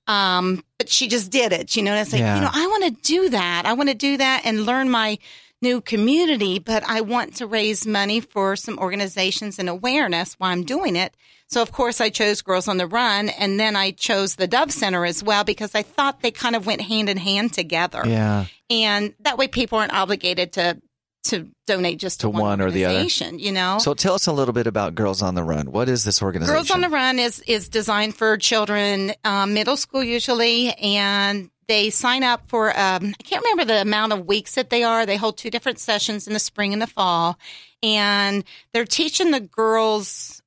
Um, 0.05 0.65
but 0.77 0.89
she 0.89 1.07
just 1.07 1.31
did 1.31 1.53
it, 1.53 1.77
you 1.77 1.81
know, 1.81 1.91
and 1.91 2.01
it's 2.01 2.11
like, 2.11 2.19
Yeah. 2.19 2.35
you 2.35 2.41
know, 2.41 2.49
I 2.51 2.67
want 2.67 2.83
to 2.83 3.01
do 3.01 3.29
that. 3.29 3.65
I 3.65 3.71
want 3.71 3.87
to 3.87 3.95
do 3.95 4.17
that 4.17 4.41
and 4.43 4.65
learn 4.65 4.89
my 4.89 5.17
new 5.61 5.81
community, 5.81 6.59
but 6.59 6.83
I 6.87 7.01
want 7.01 7.35
to 7.37 7.47
raise 7.47 7.87
money 7.87 8.19
for 8.19 8.55
some 8.55 8.77
organizations 8.77 9.57
and 9.59 9.69
awareness 9.69 10.33
while 10.35 10.51
I'm 10.51 10.63
doing 10.63 10.95
it. 10.95 11.15
So 11.47 11.61
of 11.61 11.71
course 11.71 12.01
I 12.01 12.09
chose 12.09 12.41
Girls 12.41 12.67
on 12.67 12.77
the 12.77 12.87
Run 12.87 13.29
and 13.29 13.59
then 13.59 13.75
I 13.75 13.91
chose 13.91 14.35
the 14.35 14.47
Dove 14.47 14.71
Center 14.71 15.05
as 15.05 15.23
well 15.23 15.43
because 15.43 15.73
I 15.75 15.83
thought 15.83 16.21
they 16.21 16.31
kind 16.31 16.55
of 16.55 16.65
went 16.65 16.81
hand 16.81 17.09
in 17.09 17.17
hand 17.17 17.53
together. 17.53 18.01
yeah. 18.05 18.45
And 18.69 19.13
that 19.19 19.37
way 19.37 19.47
people 19.47 19.77
aren't 19.77 19.93
obligated 19.93 20.53
to 20.53 20.81
to 21.25 21.47
donate 21.65 21.97
just 21.97 22.21
to, 22.21 22.27
To 22.27 22.29
one 22.29 22.61
or 22.61 22.69
the 22.69 22.85
other. 22.85 23.03
You 23.03 23.51
know, 23.51 23.79
So 23.79 23.93
tell 23.95 24.13
us 24.13 24.27
a 24.27 24.31
little 24.31 24.53
bit 24.53 24.67
about 24.67 24.93
Girls 24.93 25.21
on 25.23 25.33
the 25.33 25.43
Run. 25.43 25.71
What 25.71 25.89
is 25.89 26.03
this 26.03 26.21
organization? 26.21 26.55
Girls 26.55 26.71
on 26.71 26.81
the 26.81 26.89
Run 26.89 27.19
is 27.19 27.39
is 27.47 27.67
designed 27.69 28.15
for 28.15 28.37
children, 28.37 29.13
um, 29.23 29.53
middle 29.53 29.75
school 29.77 30.03
usually, 30.03 30.71
and 30.73 31.49
they 31.67 31.89
sign 31.89 32.23
up 32.23 32.47
for. 32.47 32.69
Um, 32.69 33.13
I 33.19 33.23
can't 33.23 33.43
remember 33.43 33.65
the 33.65 33.81
amount 33.81 34.13
of 34.13 34.25
weeks 34.25 34.55
that 34.55 34.69
they 34.69 34.83
are. 34.83 35.05
They 35.05 35.17
hold 35.17 35.37
two 35.37 35.49
different 35.49 35.79
sessions 35.79 36.27
in 36.27 36.33
the 36.33 36.39
spring 36.39 36.73
and 36.73 36.81
the 36.81 36.87
fall, 36.87 37.37
and 37.83 38.43
they're 38.73 38.85
teaching 38.85 39.31
the 39.31 39.39
girls 39.39 40.41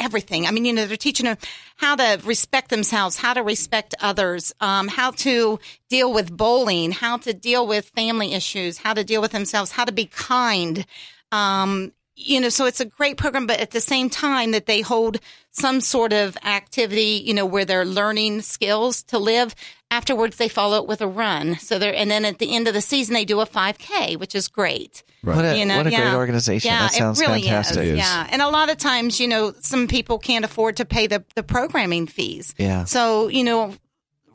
everything. 0.00 0.46
I 0.46 0.50
mean, 0.50 0.64
you 0.64 0.72
know, 0.72 0.86
they're 0.86 0.96
teaching 0.96 1.24
them 1.24 1.38
how 1.76 1.96
to 1.96 2.20
respect 2.24 2.68
themselves, 2.70 3.16
how 3.16 3.34
to 3.34 3.42
respect 3.42 3.94
others, 4.00 4.52
um, 4.60 4.88
how 4.88 5.12
to 5.12 5.58
deal 5.88 6.12
with 6.12 6.36
bullying, 6.36 6.92
how 6.92 7.16
to 7.18 7.32
deal 7.32 7.66
with 7.66 7.88
family 7.90 8.34
issues, 8.34 8.78
how 8.78 8.92
to 8.94 9.04
deal 9.04 9.22
with 9.22 9.32
themselves, 9.32 9.72
how 9.72 9.84
to 9.84 9.92
be 9.92 10.06
kind. 10.06 10.84
Um, 11.32 11.92
you 12.16 12.40
know, 12.40 12.48
so 12.48 12.66
it's 12.66 12.80
a 12.80 12.84
great 12.84 13.16
program, 13.16 13.46
but 13.46 13.58
at 13.60 13.72
the 13.72 13.80
same 13.80 14.08
time 14.08 14.52
that 14.52 14.66
they 14.66 14.80
hold 14.80 15.18
some 15.50 15.80
sort 15.80 16.12
of 16.12 16.36
activity, 16.44 17.22
you 17.24 17.34
know, 17.34 17.46
where 17.46 17.64
they're 17.64 17.84
learning 17.84 18.42
skills 18.42 19.02
to 19.04 19.18
live. 19.18 19.54
Afterwards, 19.90 20.36
they 20.36 20.48
follow 20.48 20.78
it 20.78 20.88
with 20.88 21.00
a 21.00 21.06
run. 21.06 21.56
So 21.58 21.78
they're, 21.78 21.94
and 21.94 22.10
then 22.10 22.24
at 22.24 22.38
the 22.38 22.54
end 22.54 22.66
of 22.66 22.74
the 22.74 22.80
season, 22.80 23.14
they 23.14 23.24
do 23.24 23.40
a 23.40 23.46
5K, 23.46 24.18
which 24.18 24.34
is 24.34 24.48
great. 24.48 25.02
What 25.22 25.44
a, 25.44 25.58
You 25.58 25.64
know, 25.64 25.78
what 25.78 25.86
a 25.86 25.90
yeah. 25.90 26.02
great 26.02 26.14
organization. 26.14 26.68
Yeah, 26.68 26.80
that 26.80 26.92
sounds 26.92 27.20
it 27.20 27.26
really 27.26 27.42
fantastic. 27.42 27.84
is. 27.84 27.98
Yeah, 27.98 28.26
and 28.30 28.42
a 28.42 28.48
lot 28.48 28.70
of 28.70 28.76
times, 28.76 29.20
you 29.20 29.28
know, 29.28 29.54
some 29.60 29.88
people 29.88 30.18
can't 30.18 30.44
afford 30.44 30.76
to 30.76 30.84
pay 30.84 31.06
the 31.06 31.24
the 31.34 31.42
programming 31.42 32.06
fees. 32.06 32.54
Yeah. 32.58 32.84
So 32.84 33.28
you 33.28 33.42
know, 33.44 33.74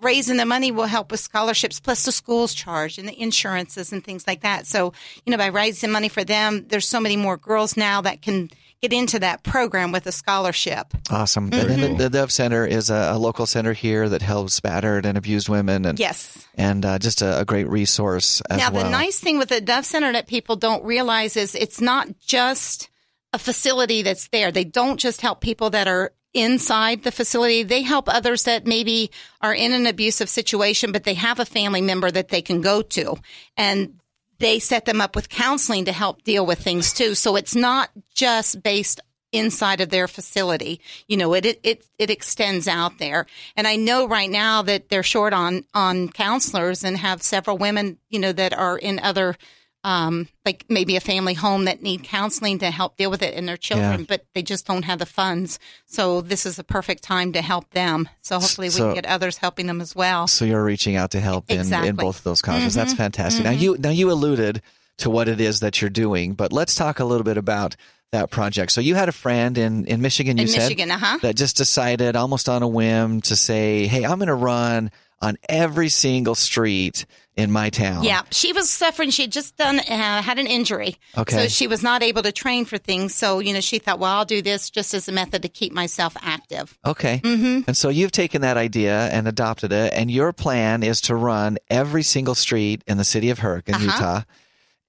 raising 0.02 0.38
the 0.38 0.46
money 0.46 0.72
will 0.72 0.86
help 0.86 1.12
with 1.12 1.20
scholarships, 1.20 1.80
plus 1.80 2.06
the 2.06 2.12
schools 2.12 2.54
charge 2.54 2.98
and 2.98 3.08
the 3.08 3.22
insurances 3.22 3.92
and 3.92 4.04
things 4.04 4.26
like 4.28 4.42
that. 4.42 4.66
So 4.68 4.94
you 5.26 5.32
know, 5.32 5.38
by 5.38 5.48
raising 5.48 5.92
money 5.92 6.10
for 6.10 6.24
them, 6.24 6.66
there's 6.68 6.88
so 6.88 7.00
many 7.00 7.16
more 7.18 7.38
girls 7.38 7.76
now 7.78 8.02
that 8.02 8.22
can 8.22 8.50
get 8.82 8.94
into 8.94 9.20
that 9.20 9.44
program 9.44 9.92
with 9.92 10.08
a 10.08 10.12
scholarship. 10.12 10.88
Awesome. 11.10 11.46
And 11.52 11.70
then 11.70 11.98
the, 11.98 12.04
the 12.06 12.10
Dove 12.10 12.32
Center 12.32 12.66
is 12.66 12.90
a, 12.90 13.10
a 13.12 13.18
local 13.18 13.46
center 13.46 13.74
here 13.74 14.08
that 14.08 14.22
helps 14.22 14.58
battered 14.62 15.06
and 15.06 15.18
abused 15.18 15.50
women 15.50 15.84
and 15.86 16.00
Yes. 16.00 16.48
and 16.56 16.86
uh, 16.86 16.98
just 16.98 17.22
a, 17.22 17.42
a 17.42 17.44
great 17.46 17.68
resource 17.68 18.42
as 18.50 18.58
now, 18.58 18.72
well. 18.72 18.86
the 18.86 18.90
nice 18.90 19.20
thing 19.20 19.38
with 19.38 19.50
the 19.50 19.60
Dove 19.60 19.86
Center 19.86 20.14
that 20.14 20.28
people 20.28 20.56
don't 20.56 20.82
realize 20.86 21.36
is 21.36 21.56
it's 21.56 21.82
not 21.82 22.08
just 22.20 22.90
a 23.34 23.38
facility 23.38 24.02
that's 24.02 24.30
there. 24.30 24.50
They 24.50 24.64
don't 24.64 24.98
just 24.98 25.20
help 25.20 25.42
people 25.42 25.72
that 25.72 25.90
are 25.90 26.14
inside 26.34 27.04
the 27.04 27.12
facility. 27.12 27.64
They 27.64 27.82
help 27.82 28.08
others 28.08 28.44
that 28.44 28.66
maybe 28.68 29.12
are 29.42 29.54
in 29.54 29.74
an 29.74 29.88
abusive 29.88 30.30
situation, 30.30 30.92
but 30.92 31.04
they 31.04 31.16
have 31.16 31.40
a 31.40 31.46
family 31.46 31.82
member 31.82 32.12
that 32.12 32.30
they 32.30 32.42
can 32.42 32.62
go 32.62 32.82
to. 32.82 33.16
And 33.58 34.00
they 34.40 34.60
set 34.60 34.86
them 34.86 35.02
up 35.02 35.16
with 35.16 35.30
counseling 35.30 35.86
to 35.86 35.92
help 35.92 36.24
deal 36.24 36.46
with 36.46 36.60
things 36.60 36.94
too. 36.94 37.16
So 37.16 37.36
it's 37.36 37.56
not 37.56 37.90
just 38.14 38.64
based 38.64 39.02
inside 39.32 39.82
of 39.82 39.90
their 39.90 40.08
facility. 40.08 40.82
You 41.08 41.18
know, 41.18 41.34
it, 41.34 41.46
it, 41.46 41.60
it, 41.64 41.86
it 41.98 42.10
extends 42.10 42.68
out 42.68 42.98
there. 42.98 43.26
And 43.56 43.68
I 43.68 43.76
know 43.76 44.08
right 44.08 44.30
now 44.30 44.62
that 44.64 44.90
they're 44.90 45.04
short 45.04 45.34
on, 45.34 45.66
on 45.74 46.10
counselors 46.10 46.84
and 46.84 46.98
have 46.98 47.22
several 47.22 47.58
women, 47.58 47.98
you 48.10 48.20
know, 48.20 48.32
that 48.32 48.58
are 48.58 48.78
in 48.78 49.00
other, 49.00 49.36
um, 49.84 50.28
like 50.46 50.66
maybe 50.70 50.96
a 50.98 51.00
family 51.00 51.34
home 51.34 51.66
that 51.66 51.82
need 51.82 52.04
counseling 52.04 52.60
to 52.60 52.70
help 52.70 52.98
deal 52.98 53.10
with 53.10 53.22
it 53.22 53.34
in 53.34 53.46
their 53.46 53.56
children, 53.58 54.02
Yeah. 54.02 54.06
but 54.10 54.26
they 54.36 54.42
just 54.42 54.68
don't 54.68 54.84
have 54.84 55.00
the 55.00 55.06
funds. 55.06 55.58
So 55.86 56.20
this 56.22 56.46
is 56.46 56.60
a 56.60 56.64
perfect 56.64 57.02
time 57.04 57.32
to 57.34 57.42
help 57.42 57.70
them. 57.72 58.10
So 58.22 58.40
hopefully 58.40 58.68
we 58.68 58.72
So- 58.72 58.88
can 58.88 58.96
get 58.96 59.06
others 59.06 59.38
helping 59.38 59.68
them 59.68 59.80
as 59.80 59.96
well. 59.96 60.28
so 60.28 60.44
you're 60.46 60.64
reaching 60.64 60.96
out 60.98 61.12
to 61.12 61.22
help 61.22 61.46
in, 61.50 61.60
Exactly. 61.62 61.90
in 61.90 61.96
both 61.96 62.18
of 62.18 62.24
those 62.24 62.42
causes. 62.42 62.74
Mm-hmm. 62.74 62.80
That's 62.80 62.94
fantastic. 62.94 63.44
Now 63.46 63.52
you 63.52 63.78
now 63.80 63.90
you 63.92 64.12
alluded 64.12 64.62
to 64.98 65.10
what 65.10 65.30
it 65.30 65.40
is 65.40 65.62
that 65.62 65.80
you're 65.82 65.90
doing, 65.90 66.34
but 66.34 66.52
let's 66.52 66.76
talk 66.76 67.00
a 67.00 67.06
little 67.06 67.24
bit 67.24 67.38
about 67.38 67.78
that 68.12 68.32
project. 68.32 68.72
So 68.74 68.82
you 68.82 68.96
had 68.96 69.08
a 69.08 69.14
friend 69.14 69.58
in 69.58 69.86
in 69.86 70.02
Michigan. 70.02 70.36
You 70.38 70.42
In 70.44 70.48
said 70.50 70.60
Michigan, 70.64 70.92
uh-huh. 70.92 71.20
that 71.22 71.36
just 71.36 71.56
decided 71.56 72.16
almost 72.18 72.50
on 72.50 72.64
a 72.64 72.68
whim 72.68 73.22
to 73.22 73.36
say, 73.38 73.88
"Hey, 73.88 74.04
I'm 74.04 74.18
going 74.18 74.28
to 74.28 74.34
run 74.36 74.92
on 75.22 75.38
every 75.48 75.90
single 75.90 76.36
street 76.36 77.06
in 77.36 77.52
my 77.52 77.70
town." 77.70 78.04
Yeah, 78.04 78.22
she 78.32 78.54
was 78.54 78.70
suffering. 78.70 79.10
She 79.12 79.24
had 79.24 79.32
just 79.32 79.56
done 79.58 79.80
uh, 79.80 80.22
had 80.22 80.40
an 80.40 80.48
injury, 80.48 80.96
Okay. 81.18 81.36
so 81.36 81.48
she 81.48 81.68
was 81.68 81.82
not 81.84 82.04
able 82.04 82.22
to 82.24 82.32
train 82.32 82.66
for 82.66 82.78
things. 82.78 83.16
So 83.16 83.40
you 83.40 83.54
know, 83.54 83.62
she 83.62 83.80
thought, 83.80 84.00
well, 84.00 84.12
I'll 84.18 84.26
do 84.26 84.42
this 84.42 84.70
just 84.70 84.94
as 84.94 85.08
a 85.08 85.12
method 85.12 85.42
to 85.44 85.50
keep 85.50 85.74
myself 85.74 86.16
active. 86.22 86.78
Okay. 86.86 87.20
Mm-hmm. 87.24 87.62
And 87.68 87.78
so 87.78 87.90
you've 87.90 88.12
taken 88.12 88.42
that 88.42 88.58
idea 88.58 89.08
and 89.10 89.28
adopted 89.28 89.72
it, 89.72 89.94
and 89.94 90.10
your 90.12 90.34
plan 90.34 90.84
is 90.84 91.02
to 91.02 91.16
run 91.16 91.58
every 91.70 92.04
single 92.04 92.36
street 92.36 92.84
in 92.88 92.98
the 92.98 93.04
city 93.06 93.30
of 93.30 93.40
Hurricane, 93.40 93.76
Uh-huh. 93.76 93.86
Utah, 93.86 94.22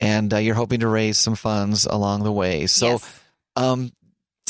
and 0.01 0.33
uh, 0.33 0.39
you're 0.39 0.55
hoping 0.55 0.81
to 0.81 0.89
raise 0.89 1.19
some 1.19 1.35
funds 1.35 1.87
along 1.87 2.23
the 2.25 2.33
way. 2.33 2.67
So, 2.67 2.93
Yes. 2.93 3.21
um, 3.57 3.93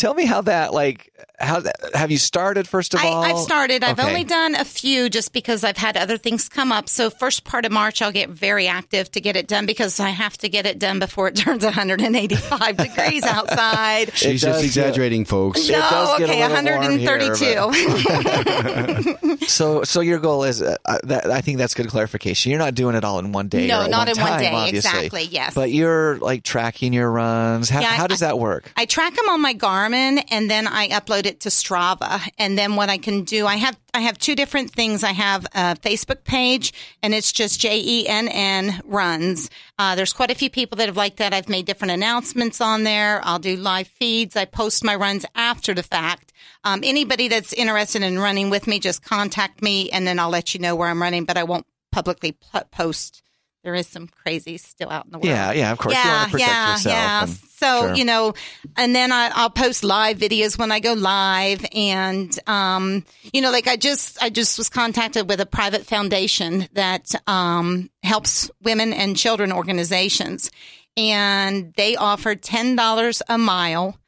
tell 0.01 0.15
me 0.15 0.25
how 0.25 0.41
that 0.41 0.73
like 0.73 1.13
how 1.39 1.63
have 1.95 2.11
you 2.11 2.19
started 2.19 2.67
first 2.69 2.93
of 2.95 3.01
all? 3.05 3.23
I, 3.23 3.31
I've 3.31 3.39
started. 3.39 3.83
I've 3.85 3.99
Okay. 3.99 4.09
only 4.09 4.25
done 4.25 4.55
a 4.55 4.65
few 4.65 5.09
just 5.09 5.33
because 5.33 5.65
I've 5.65 5.77
had 5.77 5.97
other 5.97 6.17
things 6.19 6.49
come 6.49 6.71
up. 6.73 6.89
So 6.89 7.09
first 7.11 7.45
part 7.45 7.65
of 7.65 7.73
March, 7.73 8.03
I'll 8.03 8.13
get 8.13 8.29
very 8.31 8.67
active 8.69 9.11
to 9.13 9.21
get 9.21 9.37
it 9.37 9.47
done 9.47 9.65
because 9.67 10.01
I 10.01 10.11
have 10.11 10.37
to 10.39 10.49
get 10.51 10.67
it 10.67 10.79
done 10.79 10.99
before 10.99 11.29
it 11.29 11.37
turns 11.37 11.65
185 11.65 12.77
degrees 12.79 13.25
outside. 13.25 14.13
She's 14.17 14.43
just 14.43 14.63
exaggerating, 14.65 15.25
folks. 15.25 15.67
It 15.69 15.73
does 15.73 16.21
no, 16.21 16.27
get 16.27 16.29
a 16.29 16.33
okay, 16.33 16.49
little 16.49 16.75
warm 16.75 16.99
here, 16.99 17.61
132. 17.61 19.41
So, 19.51 19.83
so 19.83 20.01
your 20.01 20.19
goal 20.21 20.45
is 20.45 20.63
uh, 20.63 20.77
uh, 20.85 20.99
that 21.05 21.29
I 21.31 21.41
think 21.41 21.59
that's 21.59 21.75
good 21.75 21.89
clarification. 21.89 22.51
You're 22.51 22.59
not 22.61 22.75
doing 22.75 22.95
it 22.95 23.05
all 23.05 23.19
in 23.19 23.33
one 23.33 23.49
day. 23.49 23.67
No, 23.67 23.85
or 23.85 23.89
not 23.89 24.07
one 24.07 24.17
in 24.17 24.23
one 24.23 24.39
day, 24.39 24.51
obviously. 24.53 24.77
exactly, 24.79 25.23
yes. 25.25 25.55
But 25.55 25.73
you're 25.73 26.19
like 26.19 26.45
tracking 26.45 26.93
your 26.93 27.11
runs. 27.11 27.69
How, 27.69 27.81
Yeah, 27.81 27.89
how 27.89 28.05
I- 28.05 28.09
does 28.09 28.21
that 28.21 28.39
work? 28.39 28.71
I 28.77 28.85
track 28.85 29.15
them 29.17 29.29
on 29.29 29.41
my 29.41 29.55
Garmin 29.55 29.90
and 29.95 30.51
then 30.51 30.67
I 30.67 30.89
upload 30.89 31.27
it 31.27 31.41
to 31.41 31.49
Strava. 31.49 32.21
And 32.39 32.57
then 32.57 32.77
what 32.77 32.89
I 32.89 32.99
can 32.99 33.25
do, 33.25 33.47
I 33.47 33.57
have 33.57 33.79
I 33.93 34.01
have 34.01 34.19
two 34.19 34.35
different 34.35 34.71
things. 34.71 35.03
I 35.03 35.13
have 35.13 35.47
a 35.47 35.77
Facebook 35.77 36.25
page, 36.25 36.73
and 37.03 37.15
it's 37.15 37.33
just 37.33 37.61
J 37.61 37.81
E 37.81 38.09
N 38.09 38.29
N 38.29 38.81
Runs. 38.85 39.51
Uh, 39.79 39.95
there's 39.95 40.13
quite 40.13 40.31
a 40.31 40.35
few 40.35 40.51
people 40.51 40.77
that 40.77 40.87
have 40.87 40.97
liked 40.97 41.17
that. 41.19 41.35
I've 41.35 41.49
made 41.49 41.67
different 41.67 41.93
announcements 41.93 42.61
on 42.61 42.85
there. 42.85 43.21
I'll 43.25 43.39
do 43.39 43.57
live 43.57 43.89
feeds. 43.89 44.37
I 44.37 44.45
post 44.45 44.85
my 44.85 44.95
runs 44.95 45.27
after 45.35 45.75
the 45.75 45.83
fact. 45.83 46.33
Um, 46.65 46.81
anybody 46.85 47.29
that's 47.29 47.53
interested 47.53 48.03
in 48.03 48.19
running 48.19 48.51
with 48.51 48.67
me, 48.67 48.79
just 48.79 49.05
contact 49.05 49.63
me, 49.63 49.91
and 49.91 50.07
then 50.07 50.19
I'll 50.19 50.31
let 50.31 50.55
you 50.55 50.61
know 50.61 50.77
where 50.77 50.89
I'm 50.89 51.03
running. 51.03 51.25
But 51.25 51.37
I 51.37 51.45
won't 51.45 51.67
publicly 51.91 52.37
post. 52.71 53.23
There 53.63 53.75
is 53.75 53.87
some 53.87 54.09
crazy 54.09 54.57
still 54.57 54.91
out 54.91 55.05
in 55.05 55.11
the 55.13 55.19
world. 55.19 55.27
Yeah, 55.27 55.53
yeah, 55.53 55.73
of 55.73 55.79
course. 55.79 55.95
you 55.95 56.11
want 56.11 56.25
to 56.25 56.31
protect 56.33 56.51
yeah, 56.51 56.73
yourself. 56.73 56.95
yeah. 56.95 57.23
and- 57.23 57.51
so 57.61 57.83
sure. 57.89 57.95
you 57.95 58.07
know, 58.07 58.33
and 58.77 58.97
then 58.97 59.13
I, 59.13 59.31
I'll 59.35 59.51
post 59.51 59.85
live 59.85 60.17
videos 60.17 60.59
when 60.59 60.73
I 60.73 60.81
go 60.81 60.95
live, 60.95 61.65
and 61.75 62.37
um, 62.49 63.05
you 63.35 63.43
know, 63.43 63.51
like 63.51 63.67
I 63.69 63.77
just 63.77 64.21
I 64.23 64.31
just 64.31 64.57
was 64.57 64.71
contacted 64.71 65.29
with 65.29 65.41
a 65.41 65.47
private 65.47 65.85
foundation 65.85 66.69
that 66.73 67.15
um 67.27 67.91
helps 68.03 68.51
women 68.63 68.95
and 68.95 69.15
children 69.15 69.53
organizations, 69.53 70.51
and 70.97 71.75
they 71.77 71.97
offered 71.97 72.43
ten 72.43 72.77
dollars 72.77 73.21
a 73.29 73.37
mile 73.37 73.99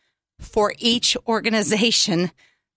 for 0.41 0.73
each 0.79 1.15
organization 1.27 2.31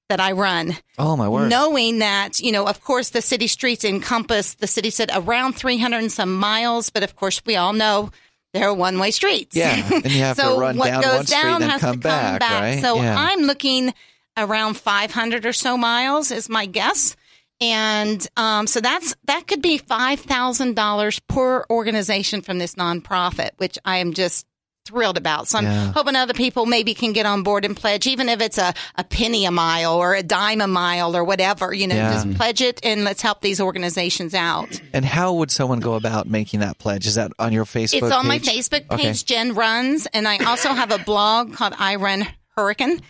that 0.10 0.20
I 0.20 0.34
run 0.34 0.78
oh 1.00 1.15
my 1.15 1.28
word. 1.28 1.50
knowing 1.50 2.00
that, 2.00 2.39
you 2.39 2.52
know, 2.52 2.68
of 2.68 2.82
course, 2.82 3.10
the 3.10 3.22
city 3.22 3.48
streets 3.48 3.84
encompass, 3.84 4.56
the 4.56 4.68
city 4.68 4.89
said 4.89 5.10
around 5.13 5.54
300 5.54 5.98
and 5.98 6.12
some 6.12 6.36
miles, 6.36 6.89
but 6.89 7.04
of 7.04 7.15
course, 7.15 7.41
we 7.46 7.56
all 7.56 7.74
know 7.74 8.12
they're 8.54 8.74
one 8.74 9.00
way 9.00 9.12
streets. 9.12 9.56
Yeah, 9.56 9.76
and 9.91 10.06
you 10.12 10.22
have 10.22 10.36
to 10.38 10.41
so 10.44 10.60
run 10.60 10.78
what 10.78 10.88
down 10.88 11.02
goes 11.02 11.15
one 11.15 11.26
street 11.26 11.41
down 11.41 11.62
and 11.63 11.72
has 11.72 11.82
come 11.82 12.00
to 12.00 12.08
come 12.08 12.38
back, 12.39 12.41
right? 12.41 12.82
So 12.82 12.96
Yeah. 13.02 13.15
I'm 13.18 13.41
looking 13.41 13.94
around 14.38 14.76
500 14.76 15.46
or 15.46 15.54
so 15.54 15.78
miles 15.78 16.32
is 16.32 16.50
my 16.50 16.65
guess. 16.65 17.15
And 17.62 18.26
um, 18.36 18.68
so 18.68 18.82
that's 18.82 19.15
that 19.26 19.48
could 19.48 19.62
be 19.62 19.78
five 19.78 20.20
thousand 20.20 20.76
dollars 20.76 21.20
per 21.22 21.63
organization 21.70 22.41
from 22.41 22.58
this 22.58 22.76
nonprofit, 22.76 23.52
which 23.58 23.78
I 23.86 23.98
am 24.00 24.13
just 24.13 24.46
thrilled 24.86 25.17
about. 25.17 25.48
So 25.48 25.58
I'm 25.58 25.65
Yeah. 25.65 25.91
hoping 25.93 26.15
other 26.15 26.34
people 26.34 26.65
maybe 26.65 26.93
can 26.93 27.12
get 27.12 27.26
on 27.26 27.43
board 27.43 27.65
and 27.65 27.76
pledge, 27.76 28.08
even 28.08 28.30
if 28.30 28.39
it's 28.41 28.58
a, 28.58 28.74
a 28.95 29.04
penny 29.04 29.45
a 29.45 29.52
mile 29.52 29.95
or 29.95 30.13
a 30.15 30.24
dime 30.24 30.62
a 30.62 30.67
mile 30.67 31.15
or 31.17 31.24
whatever, 31.24 31.74
you 31.74 31.88
know, 31.88 31.95
Yeah. 31.95 32.13
just 32.13 32.34
pledge 32.36 32.62
it 32.62 32.80
and 32.84 33.04
let's 33.04 33.21
help 33.21 33.41
these 33.41 33.60
organizations 33.60 34.34
out. 34.34 34.80
And 34.93 35.04
how 35.04 35.34
would 35.34 35.52
someone 35.52 35.80
go 35.80 35.95
about 35.95 36.28
making 36.28 36.60
that 36.62 36.78
pledge? 36.78 37.08
Is 37.08 37.15
that 37.15 37.32
on 37.39 37.52
your 37.52 37.65
Facebook 37.65 38.04
It's 38.04 38.12
on 38.12 38.28
my 38.28 38.39
page? 38.39 38.48
Facebook 38.69 38.86
Okay. 38.91 39.04
page, 39.04 39.26
Jen 39.26 39.54
Runs, 39.56 40.06
and 40.08 40.28
I 40.28 40.38
also 40.45 40.69
have 40.74 40.91
a 40.91 41.00
blog 41.00 41.54
called 41.54 41.74
I 41.80 41.95
Run 41.95 42.28
Hurricane. 42.56 43.02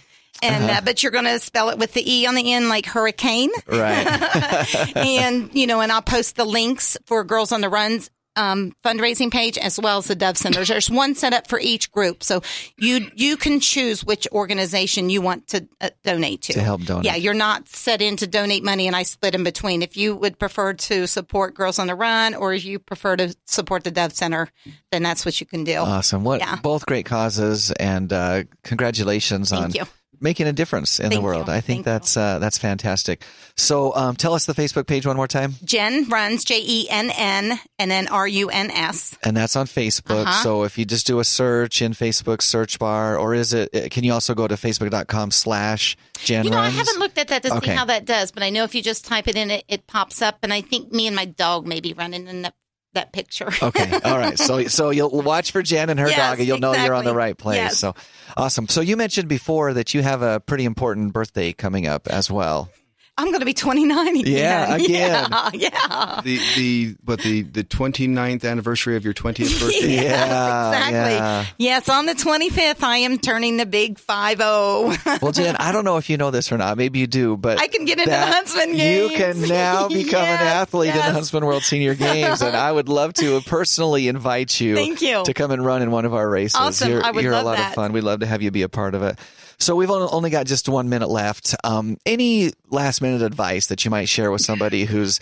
And 0.42 0.66
Uh-huh. 0.66 0.74
uh, 0.80 0.82
but 0.82 1.02
you're 1.02 1.14
going 1.14 1.24
to 1.26 1.40
spell 1.40 1.70
it 1.70 1.78
with 1.78 1.94
the 1.94 2.04
e 2.14 2.26
on 2.28 2.36
the 2.36 2.52
end, 2.54 2.68
like 2.68 2.86
hurricane. 2.86 3.52
Right. 3.68 4.06
and 4.96 5.50
you 5.54 5.66
know, 5.66 5.80
and 5.82 5.92
I'll 5.92 6.02
post 6.02 6.36
the 6.36 6.44
links 6.46 6.98
for 7.06 7.24
Girls 7.24 7.52
on 7.54 7.62
the 7.62 7.70
Runs 7.70 8.10
um, 8.36 8.74
fundraising 8.84 9.32
page 9.32 9.58
as 9.58 9.80
well 9.80 9.98
as 10.00 10.06
the 10.08 10.16
Dove 10.16 10.38
Centers. 10.38 10.68
There's 10.68 10.90
one 10.90 11.16
set 11.16 11.34
up 11.34 11.48
for 11.48 11.60
each 11.60 11.92
group, 11.92 12.24
so 12.24 12.42
you 12.78 13.10
you 13.16 13.38
can 13.38 13.60
choose 13.60 14.04
which 14.04 14.28
organization 14.32 15.10
you 15.10 15.22
want 15.22 15.48
to 15.48 15.68
uh, 15.82 15.90
donate 16.04 16.42
to. 16.44 16.54
To 16.54 16.62
help 16.62 16.84
donate. 16.84 17.06
Yeah, 17.06 17.16
you're 17.16 17.34
not 17.34 17.68
set 17.70 18.02
in 18.02 18.18
to 18.18 18.28
donate 18.28 18.64
money, 18.64 18.88
and 18.88 18.96
I 18.96 19.04
split 19.04 19.36
in 19.36 19.44
between. 19.44 19.82
If 19.82 19.98
you 19.98 20.16
would 20.16 20.38
prefer 20.40 20.74
to 20.74 21.08
support 21.08 21.54
Girls 21.56 21.80
on 21.80 21.88
the 21.88 21.96
Run, 21.96 22.36
or 22.36 22.54
if 22.54 22.66
you 22.66 22.80
prefer 22.80 23.16
to 23.18 23.36
support 23.46 23.84
the 23.84 23.92
Dove 23.92 24.14
Center, 24.14 24.50
then 24.92 25.04
that's 25.04 25.26
what 25.26 25.40
you 25.40 25.46
can 25.48 25.64
do. 25.64 25.78
awesome. 25.78 26.24
What 26.24 26.40
Yeah. 26.42 26.56
both 26.58 26.86
great 26.86 27.06
causes 27.06 27.72
and 27.72 28.12
uh, 28.12 28.44
congratulations 28.64 29.52
on 29.52 29.72
you. 29.72 29.84
Making 30.20 30.48
a 30.48 30.54
difference 30.54 31.00
in 31.00 31.10
Thank 31.10 31.20
the 31.20 31.26
world. 31.26 31.48
you. 31.48 31.54
I 31.54 31.62
think 31.62 31.84
Thank 31.84 31.86
that's 31.86 32.18
uh, 32.18 32.40
that's 32.40 32.58
fantastic. 32.58 33.24
So 33.58 33.96
um, 33.96 34.16
tell 34.16 34.34
us 34.34 34.46
the 34.46 34.54
Facebook 34.54 34.88
page 34.88 35.06
one 35.06 35.16
more 35.16 35.28
time. 35.28 35.56
Jen 35.64 36.10
runs 36.10 36.44
J 36.44 36.62
E 36.66 36.88
N 36.90 37.12
N 37.16 37.60
and 37.80 37.90
then 37.92 38.08
R 38.08 38.28
U 38.28 38.50
N 38.50 38.72
S. 38.72 39.18
And 39.24 39.36
that's 39.36 39.56
on 39.56 39.66
Facebook. 39.66 40.24
Uh-huh. 40.26 40.44
So 40.44 40.64
if 40.64 40.78
you 40.78 40.86
just 40.86 41.08
do 41.08 41.20
a 41.20 41.24
search 41.24 41.82
in 41.82 41.94
Facebook 41.94 42.42
search 42.42 42.80
bar, 42.80 43.18
or 43.18 43.34
is 43.34 43.54
it? 43.54 43.74
uh, 43.76 43.88
Can 43.90 44.04
you 44.04 44.14
also 44.14 44.34
go 44.36 44.48
to 44.48 44.56
facebook.com 44.56 45.32
slash 45.32 45.96
Jen 46.24 46.46
You 46.46 46.52
know, 46.52 46.60
I 46.60 46.70
haven't 46.70 47.00
looked 47.00 47.18
at 47.18 47.30
that 47.30 47.44
to 47.44 47.54
Okay. 47.56 47.72
see 47.72 47.76
how 47.76 47.86
that 47.86 48.06
does, 48.06 48.32
but 48.32 48.44
I 48.44 48.50
know 48.50 48.64
if 48.64 48.76
you 48.76 48.82
just 48.82 49.06
type 49.06 49.28
it 49.28 49.36
in, 49.36 49.52
it, 49.52 49.64
it 49.68 49.88
pops 49.88 50.22
up. 50.22 50.40
And 50.44 50.54
I 50.54 50.62
think 50.62 50.92
me 50.92 51.08
and 51.08 51.16
my 51.16 51.26
dog 51.26 51.66
may 51.66 51.80
be 51.80 51.94
running 51.94 52.28
in 52.28 52.42
that, 52.44 52.54
that 52.96 53.14
picture. 53.14 53.50
Okay. 53.62 54.00
All 54.04 54.18
right. 54.18 54.38
So 54.38 54.68
so 54.68 54.90
you'll 54.90 55.22
watch 55.22 55.52
for 55.52 55.62
Jen 55.64 55.90
and 55.90 56.00
her 56.00 56.08
Yes, 56.08 56.18
dog, 56.18 56.40
and 56.40 56.48
you'll 56.48 56.60
know 56.60 56.74
you're 56.74 56.94
on 56.94 57.06
the 57.06 57.16
right 57.16 57.38
place. 57.38 57.58
Yes. 57.58 57.78
So 57.78 57.96
awesome. 58.36 58.68
So 58.68 58.82
you 58.82 58.98
mentioned 58.98 59.30
before 59.30 59.74
that 59.74 59.94
you 59.94 60.02
have 60.04 60.22
a 60.22 60.40
pretty 60.40 60.66
important 60.66 61.14
birthday 61.14 61.54
coming 61.54 61.88
up 61.88 62.08
as 62.08 62.30
well. 62.30 62.70
I'm 63.18 63.28
going 63.28 63.40
to 63.40 63.46
be 63.46 63.54
29 63.54 64.18
again. 64.18 64.26
Yeah, 64.26 64.76
again. 64.76 65.28
Yeah, 65.32 65.50
yeah. 65.54 66.22
The 66.22 66.40
the 66.58 66.96
what 67.06 67.22
the 67.22 67.44
the 67.44 67.64
29th 67.64 68.44
anniversary 68.44 68.98
of 68.98 69.06
your 69.06 69.14
20th 69.14 69.58
birthday. 69.62 69.94
Yes, 69.94 70.04
Yeah, 70.04 70.70
exactly. 70.70 71.14
yeah. 71.16 71.46
Yes, 71.58 71.88
on 71.88 72.08
the 72.08 72.14
25th, 72.14 72.84
I 72.84 72.98
am 72.98 73.18
turning 73.18 73.56
the 73.56 73.66
big 73.66 74.00
5 74.00 74.38
0. 74.40 74.94
Well, 75.22 75.32
Jen, 75.32 75.56
I 75.56 75.72
don't 75.72 75.86
know 75.86 75.96
if 75.96 76.10
you 76.10 76.18
know 76.18 76.30
this 76.30 76.52
or 76.52 76.58
not. 76.58 76.78
Maybe 76.78 77.00
you 77.00 77.08
do, 77.08 77.38
but 77.38 77.58
I 77.62 77.68
can 77.68 77.86
get 77.86 78.00
into 78.00 78.10
the 78.10 78.18
that- 78.18 78.34
Huntsman 78.34 78.76
You 78.76 79.10
can 79.16 79.42
now 79.44 79.88
become 79.88 80.20
an 80.24 80.28
Yes, 80.28 80.42
athlete 80.42 80.90
in 80.90 80.98
the. 80.98 81.02
Huntsman 81.14 81.46
World 81.46 81.64
Senior 81.64 81.96
Games, 81.96 82.42
and 82.42 82.56
I 82.56 82.70
would 82.70 82.90
love 82.90 83.14
to 83.14 83.40
personally 83.42 84.10
invite 84.10 84.60
you. 84.60 84.76
Thank 84.76 85.02
you. 85.02 85.24
to 85.24 85.34
come 85.34 85.52
and 85.52 85.66
run 85.66 85.82
in 85.82 85.90
one 85.90 86.04
of 86.04 86.14
our 86.14 86.30
races. 86.30 86.56
Awesome. 86.56 86.90
You're, 86.90 87.04
I 87.04 87.12
would 87.12 87.24
you're 87.24 87.32
love 87.32 87.44
a 87.44 87.46
lot 87.46 87.58
that. 87.58 87.70
of 87.70 87.76
fun. 87.76 87.94
We'd 87.94 88.04
love 88.04 88.20
to 88.20 88.26
have 88.26 88.42
you 88.42 88.52
be 88.52 88.64
a 88.64 88.70
part 88.70 88.94
of 88.94 89.04
it. 89.04 89.18
So 89.58 89.76
we've 89.76 89.90
only 89.90 90.30
got 90.30 90.46
just 90.46 90.68
one 90.68 90.90
minute 90.90 91.10
left. 91.10 91.56
Um, 91.64 91.98
any 92.06 92.52
last 92.70 93.02
minute 93.02 93.22
advice 93.22 93.68
that 93.68 93.86
you 93.86 93.92
might 93.92 94.10
share 94.10 94.32
with 94.32 94.42
somebody 94.42 94.86
who's 94.86 95.20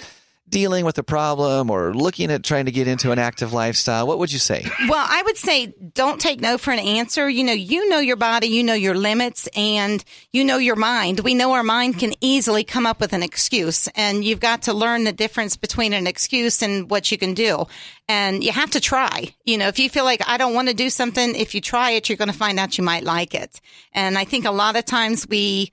dealing 0.54 0.86
with 0.86 0.98
a 1.00 1.04
problem 1.04 1.70
or 1.70 1.94
looking 1.94 2.32
at 2.32 2.44
trying 2.44 2.66
to 2.66 2.72
get 2.72 2.88
into 2.88 3.12
an 3.12 3.20
active 3.20 3.52
lifestyle? 3.52 4.08
What 4.08 4.20
would 4.20 4.32
you 4.32 4.40
say? 4.40 4.66
Well, 4.88 5.06
I 5.10 5.24
would 5.24 5.38
say 5.38 5.74
don't 5.94 6.22
take 6.22 6.40
no 6.40 6.58
for 6.58 6.72
an 6.72 6.80
answer. 6.80 7.28
You 7.28 7.44
know, 7.44 7.54
you 7.54 7.90
know 7.90 8.00
your 8.00 8.16
body, 8.16 8.48
you 8.48 8.64
know 8.64 8.74
your 8.74 8.96
limits, 8.96 9.48
and 9.56 10.04
you 10.32 10.44
know 10.44 10.58
your 10.58 10.76
mind. 10.76 11.22
We 11.22 11.34
know 11.34 11.54
our 11.54 11.64
mind 11.64 12.00
can 12.00 12.14
easily 12.22 12.64
come 12.64 12.86
up 12.86 13.00
with 13.02 13.14
an 13.14 13.24
excuse, 13.24 13.88
and 13.96 14.24
you've 14.24 14.40
got 14.40 14.64
to 14.64 14.74
learn 14.74 15.04
the 15.04 15.12
difference 15.12 15.58
between 15.58 15.94
an 15.94 16.08
excuse 16.08 16.62
and 16.62 16.90
what 16.90 17.12
you 17.12 17.18
can 17.18 17.34
do. 17.34 17.66
And 18.08 18.44
you 18.44 18.52
have 18.52 18.72
to 18.72 18.80
try. 18.80 19.34
You 19.46 19.58
know, 19.58 19.68
if 19.68 19.80
you 19.80 19.90
feel 19.90 20.06
like 20.06 20.22
I 20.28 20.38
don't 20.38 20.54
want 20.54 20.68
to 20.68 20.74
do 20.74 20.90
something, 20.90 21.36
if 21.36 21.56
you 21.56 21.62
try 21.62 21.92
it, 21.92 22.10
you're 22.10 22.18
going 22.18 22.32
to 22.32 22.38
find 22.38 22.60
out 22.60 22.78
you 22.78 22.84
might 22.84 23.04
like 23.04 23.34
it. 23.34 23.60
And 23.94 24.18
I 24.18 24.26
think 24.26 24.46
a 24.46 24.52
lot 24.52 24.76
of 24.76 24.86
times 24.86 25.28
we, 25.28 25.72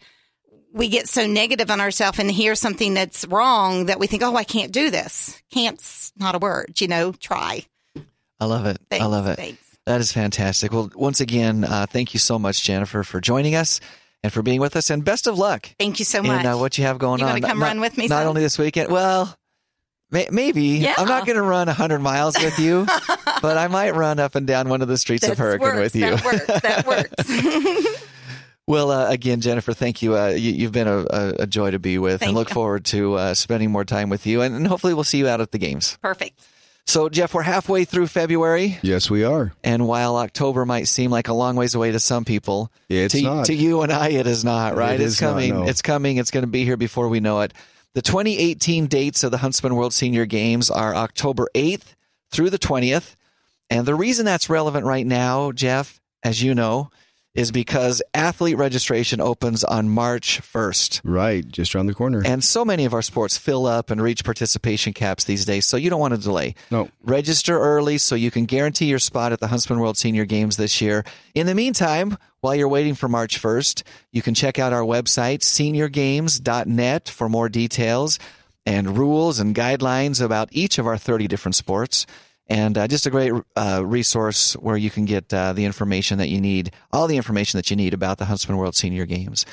we 0.73 0.89
get 0.89 1.09
so 1.09 1.27
negative 1.27 1.71
on 1.71 1.81
ourselves 1.81 2.19
and 2.19 2.31
hear 2.31 2.55
something 2.55 2.95
that's 2.95 3.27
wrong 3.27 3.87
that 3.87 3.99
we 3.99 4.07
think, 4.07 4.23
oh, 4.23 4.37
I 4.37 4.45
can't 4.45 4.73
do 4.73 4.91
this. 4.91 5.41
Can't's 5.51 6.13
not 6.17 6.35
a 6.35 6.39
word, 6.39 6.81
you 6.81 6.89
know, 6.89 7.13
try. 7.13 7.65
I 8.39 8.45
love 8.47 8.67
it. 8.67 8.79
I 8.91 9.05
love 9.07 9.27
it. 9.27 9.37
thanks. 9.37 9.63
That 9.87 10.01
is 10.01 10.13
fantastic. 10.13 10.73
Well, 10.73 10.91
once 10.95 11.21
again, 11.21 11.65
uh, 11.65 11.87
thank 11.91 12.15
you 12.15 12.21
so 12.21 12.39
much, 12.39 12.63
Jennifer, 12.63 13.03
for 13.03 13.21
joining 13.21 13.55
us 13.55 13.81
and 14.23 14.33
for 14.33 14.43
being 14.43 14.61
with 14.61 14.77
us, 14.77 14.91
and 14.91 15.05
best 15.05 15.27
of 15.27 15.39
luck. 15.39 15.69
Thank 15.79 15.99
you 15.99 16.05
so 16.05 16.23
much. 16.23 16.45
And 16.45 16.47
uh, 16.47 16.57
what 16.57 16.77
you 16.79 16.85
have 16.85 16.99
going 16.99 17.21
You 17.21 17.27
on. 17.27 17.41
come 17.41 17.59
not, 17.59 17.67
run 17.67 17.81
with 17.81 17.97
me 17.97 18.07
Not 18.07 18.21
some? 18.21 18.29
only 18.29 18.43
this 18.43 18.59
weekend. 18.59 18.91
Well, 18.93 19.35
may, 20.11 20.29
maybe. 20.31 20.63
Yeah. 20.63 20.95
I'm 20.99 21.09
not 21.09 21.25
going 21.27 21.37
to 21.37 21.43
run 21.43 21.67
100 21.67 21.99
miles 22.01 22.37
with 22.39 22.59
you, 22.59 22.87
but 23.43 23.57
I 23.57 23.69
might 23.69 23.95
run 23.95 24.19
up 24.21 24.35
and 24.35 24.47
down 24.47 24.69
one 24.69 24.83
of 24.83 24.89
the 24.89 24.99
streets 24.99 25.25
of 25.25 25.31
That 25.31 25.39
Hurricane 25.39 25.69
works, 25.69 25.95
with 25.95 25.97
you. 25.97 26.17
That 26.17 26.25
works. 26.25 26.61
That 26.61 26.87
works. 26.87 28.05
Well, 28.71 28.91
uh, 28.91 29.11
again, 29.11 29.41
Jennifer, 29.41 29.73
thank 29.73 30.01
you. 30.01 30.17
Uh, 30.17 30.29
you 30.29 30.53
you've 30.53 30.73
been 30.73 30.87
a, 30.89 30.99
a, 31.11 31.35
a 31.41 31.47
joy 31.47 31.73
to 31.73 31.79
be 31.79 31.99
with, 31.99 32.21
Thank 32.21 32.29
and 32.29 32.37
look 32.37 32.51
you. 32.51 32.55
forward 32.55 32.85
to 32.87 33.15
uh, 33.15 33.35
spending 33.35 33.71
more 33.73 33.85
time 33.85 34.11
with 34.11 34.27
you. 34.27 34.43
And, 34.43 34.55
and 34.55 34.67
hopefully, 34.67 34.95
we'll 34.95 35.05
see 35.05 35.19
you 35.19 35.27
out 35.29 35.41
at 35.41 35.51
the 35.51 35.59
games. 35.59 35.99
Perfect. 36.01 36.41
So, 36.87 37.09
Jeff, 37.09 37.35
we're 37.35 37.43
halfway 37.43 37.85
through 37.85 38.07
February. 38.07 38.79
Yes, 38.83 39.11
we 39.11 39.25
are. 39.25 39.53
And 39.63 39.87
while 39.87 40.17
October 40.17 40.65
might 40.65 40.89
seem 40.89 41.11
like 41.11 41.29
a 41.29 41.33
long 41.33 41.55
ways 41.57 41.75
away 41.75 41.93
to 41.93 42.01
some 42.01 42.25
people, 42.25 42.73
It's 42.89 43.15
to, 43.15 43.23
not. 43.23 43.47
to 43.47 43.55
you 43.55 43.83
and 43.83 43.93
I, 43.93 44.09
it 44.11 44.27
is 44.27 44.45
not, 44.45 44.77
right? 44.77 44.95
It 44.99 45.03
it's 45.05 45.15
is 45.15 45.21
not, 45.21 45.29
coming. 45.31 45.51
no. 45.55 45.63
It's 45.65 45.83
coming. 45.83 46.17
It's 46.17 46.31
going 46.31 46.43
to 46.45 46.51
be 46.51 46.65
here 46.65 46.77
before 46.77 47.09
we 47.09 47.21
know 47.21 47.41
it. 47.43 47.53
The 47.95 48.03
2018 48.03 48.87
dates 48.87 49.23
of 49.25 49.31
the 49.31 49.39
Huntsman 49.39 49.75
World 49.75 49.93
Senior 49.93 50.27
Games 50.27 50.71
are 50.71 50.95
October 50.95 51.49
8th 51.55 51.95
through 52.31 52.51
the 52.51 52.59
20th. 52.59 53.15
And 53.69 53.85
the 53.87 53.95
reason 53.95 54.25
that's 54.25 54.49
relevant 54.49 54.85
right 54.87 55.07
now, 55.07 55.53
Jeff, 55.53 56.01
as 56.23 56.43
you 56.43 56.55
know, 56.55 56.91
is 57.35 57.53
because 57.53 58.03
athlete 58.13 58.57
registration 58.57 59.21
opens 59.21 59.63
on 59.63 59.89
March 59.89 60.41
1st. 60.43 61.01
Right, 61.05 61.47
just 61.47 61.75
around 61.75 61.87
the 61.87 61.95
corner. 61.95 62.23
And 62.25 62.43
so 62.43 62.65
many 62.65 62.85
of 62.85 62.95
our 62.95 63.03
sports 63.03 63.39
fill 63.39 63.67
up 63.67 63.91
and 63.91 64.03
reach 64.03 64.25
participation 64.25 64.93
caps 64.93 65.25
these 65.25 65.45
days, 65.45 65.67
so 65.67 65.77
you 65.77 65.91
don't 65.91 66.01
want 66.01 66.15
to 66.15 66.21
delay. 66.21 66.55
No. 66.71 66.89
Register 67.03 67.59
early 67.59 67.99
so 67.99 68.15
you 68.15 68.31
can 68.31 68.47
guarantee 68.47 68.87
your 68.87 68.99
spot 68.99 69.33
at 69.33 69.41
the 69.41 69.47
Huntsman 69.47 69.79
World 69.79 69.97
Senior 69.97 70.25
Games 70.25 70.57
this 70.57 70.81
year. 70.81 71.05
In 71.35 71.47
the 71.47 71.55
meantime, 71.55 72.17
while 72.41 72.55
you're 72.55 72.69
waiting 72.69 72.95
for 72.95 73.09
March 73.09 73.41
1st, 73.41 73.85
you 74.13 74.23
can 74.23 74.35
check 74.35 74.59
out 74.59 74.73
our 74.73 74.83
website, 74.83 75.41
seniorgames.net, 75.41 77.09
for 77.09 77.29
more 77.29 77.49
details 77.49 78.19
and 78.67 78.99
rules 78.99 79.39
and 79.39 79.55
guidelines 79.55 80.23
about 80.23 80.49
each 80.53 80.79
of 80.79 80.87
our 80.87 80.99
30 80.99 81.29
different 81.29 81.55
sports. 81.55 82.07
And 82.49 82.77
uh, 82.77 82.89
just 82.89 83.07
a 83.07 83.11
great 83.11 83.33
uh, 83.57 83.83
resource 83.85 84.55
where 84.55 84.77
you 84.77 84.91
can 84.91 85.05
get 85.05 85.33
uh, 85.33 85.53
the 85.53 85.65
information 85.65 86.19
that 86.19 86.29
you 86.29 86.41
need, 86.41 86.73
all 86.93 87.07
the 87.07 87.17
information 87.17 87.59
that 87.59 87.71
you 87.71 87.77
need 87.77 87.95
about 87.95 88.19
the 88.19 88.25
Huntsman 88.25 88.59
World 88.59 88.75
Senior 88.75 89.07
Games. 89.07 89.47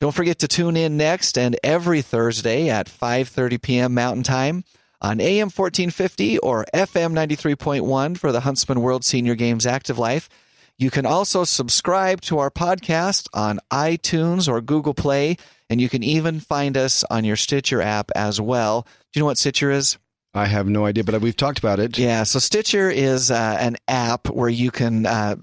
Don't 0.00 0.14
forget 0.14 0.40
to 0.40 0.48
tune 0.48 0.76
in 0.76 0.96
next 0.96 1.38
and 1.38 1.56
every 1.62 2.02
Thursday 2.02 2.68
at 2.68 2.88
5:30 2.88 3.62
p.m. 3.62 3.94
Mountain 3.94 4.24
Time 4.24 4.64
on 5.00 5.20
AM 5.20 5.46
1450 5.46 6.38
or 6.38 6.66
FM 6.74 7.12
93.1 7.12 8.18
for 8.18 8.32
the 8.32 8.40
Huntsman 8.40 8.80
World 8.80 9.04
Senior 9.04 9.34
Games 9.34 9.64
Active 9.64 9.98
Life. 9.98 10.28
You 10.78 10.90
can 10.90 11.06
also 11.06 11.44
subscribe 11.44 12.20
to 12.22 12.38
our 12.38 12.50
podcast 12.50 13.28
on 13.32 13.60
iTunes 13.70 14.48
or 14.48 14.60
Google 14.60 14.94
Play, 14.94 15.36
and 15.70 15.80
you 15.80 15.88
can 15.88 16.02
even 16.02 16.40
find 16.40 16.76
us 16.76 17.04
on 17.04 17.24
your 17.24 17.36
Stitcher 17.36 17.80
app 17.80 18.10
as 18.16 18.40
well. 18.40 18.82
Do 18.82 19.18
you 19.18 19.20
know 19.20 19.26
what 19.26 19.38
Stitcher 19.38 19.70
is? 19.70 19.98
I 20.34 20.46
have 20.46 20.66
no 20.66 20.86
idea, 20.86 21.04
but 21.04 21.20
we've 21.20 21.36
talked 21.36 21.58
about 21.58 21.78
it. 21.78 21.98
Yeah, 21.98 22.22
so 22.22 22.38
Stitcher 22.38 22.90
is 22.90 23.30
uh, 23.30 23.56
an 23.60 23.76
app 23.86 24.28
where 24.30 24.48
you 24.48 24.70
can 24.70 25.04
uh, 25.04 25.36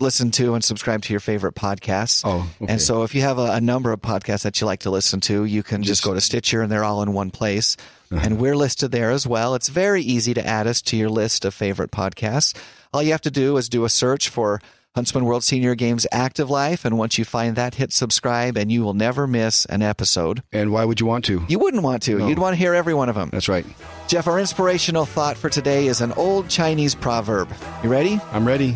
listen 0.00 0.30
to 0.32 0.54
and 0.54 0.64
subscribe 0.64 1.02
to 1.02 1.12
your 1.12 1.20
favorite 1.20 1.54
podcasts. 1.54 2.22
Oh, 2.24 2.50
okay. 2.60 2.72
And 2.72 2.82
so 2.82 3.04
if 3.04 3.14
you 3.14 3.20
have 3.20 3.38
a, 3.38 3.52
a 3.52 3.60
number 3.60 3.92
of 3.92 4.00
podcasts 4.02 4.42
that 4.42 4.60
you 4.60 4.66
like 4.66 4.80
to 4.80 4.90
listen 4.90 5.20
to, 5.22 5.44
you 5.44 5.62
can 5.62 5.82
just, 5.82 6.02
Just- 6.02 6.04
go 6.04 6.14
to 6.14 6.20
Stitcher 6.20 6.60
and 6.60 6.70
they're 6.72 6.84
all 6.84 7.02
in 7.02 7.12
one 7.12 7.30
place. 7.30 7.76
And 8.08 8.38
we're 8.38 8.56
listed 8.56 8.92
there 8.92 9.10
as 9.10 9.26
well. 9.26 9.56
It's 9.56 9.68
very 9.68 10.00
easy 10.00 10.32
to 10.34 10.46
add 10.46 10.68
us 10.68 10.80
to 10.82 10.96
your 10.96 11.08
list 11.08 11.44
of 11.44 11.54
favorite 11.54 11.90
podcasts. 11.90 12.56
All 12.92 13.02
you 13.02 13.10
have 13.10 13.22
to 13.22 13.32
do 13.32 13.56
is 13.56 13.68
do 13.68 13.84
a 13.84 13.88
search 13.88 14.28
for 14.28 14.60
Huntsman 14.96 15.26
World 15.26 15.44
Senior 15.44 15.74
Games 15.74 16.06
Active 16.10 16.48
Life. 16.48 16.86
And 16.86 16.96
once 16.96 17.18
you 17.18 17.24
find 17.26 17.54
that, 17.54 17.74
hit 17.74 17.92
subscribe 17.92 18.56
and 18.56 18.72
you 18.72 18.82
will 18.82 18.94
never 18.94 19.26
miss 19.26 19.66
an 19.66 19.82
episode. 19.82 20.42
And 20.52 20.72
why 20.72 20.86
would 20.86 21.00
you 21.00 21.06
want 21.06 21.26
to? 21.26 21.44
You 21.48 21.58
wouldn't 21.58 21.82
want 21.82 22.02
to. 22.04 22.16
No. 22.16 22.28
You'd 22.28 22.38
want 22.38 22.54
to 22.54 22.58
hear 22.58 22.72
every 22.72 22.94
one 22.94 23.10
of 23.10 23.14
them. 23.14 23.28
That's 23.30 23.46
right. 23.46 23.66
Jeff, 24.08 24.26
our 24.26 24.40
inspirational 24.40 25.04
thought 25.04 25.36
for 25.36 25.50
today 25.50 25.86
is 25.88 26.00
an 26.00 26.12
old 26.12 26.48
Chinese 26.48 26.94
proverb. 26.94 27.52
You 27.84 27.90
ready? 27.90 28.18
I'm 28.32 28.48
ready. 28.48 28.74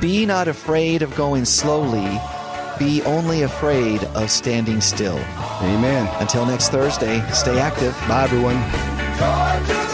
Be 0.00 0.26
not 0.26 0.48
afraid 0.48 1.02
of 1.02 1.14
going 1.14 1.44
slowly, 1.44 2.20
be 2.76 3.00
only 3.02 3.42
afraid 3.42 4.02
of 4.02 4.32
standing 4.32 4.80
still. 4.80 5.18
Amen. 5.62 6.12
Until 6.18 6.44
next 6.44 6.70
Thursday, 6.70 7.24
stay 7.30 7.60
active. 7.60 7.96
Bye, 8.08 8.24
everyone. 8.24 8.56
Georgia. 9.16 9.91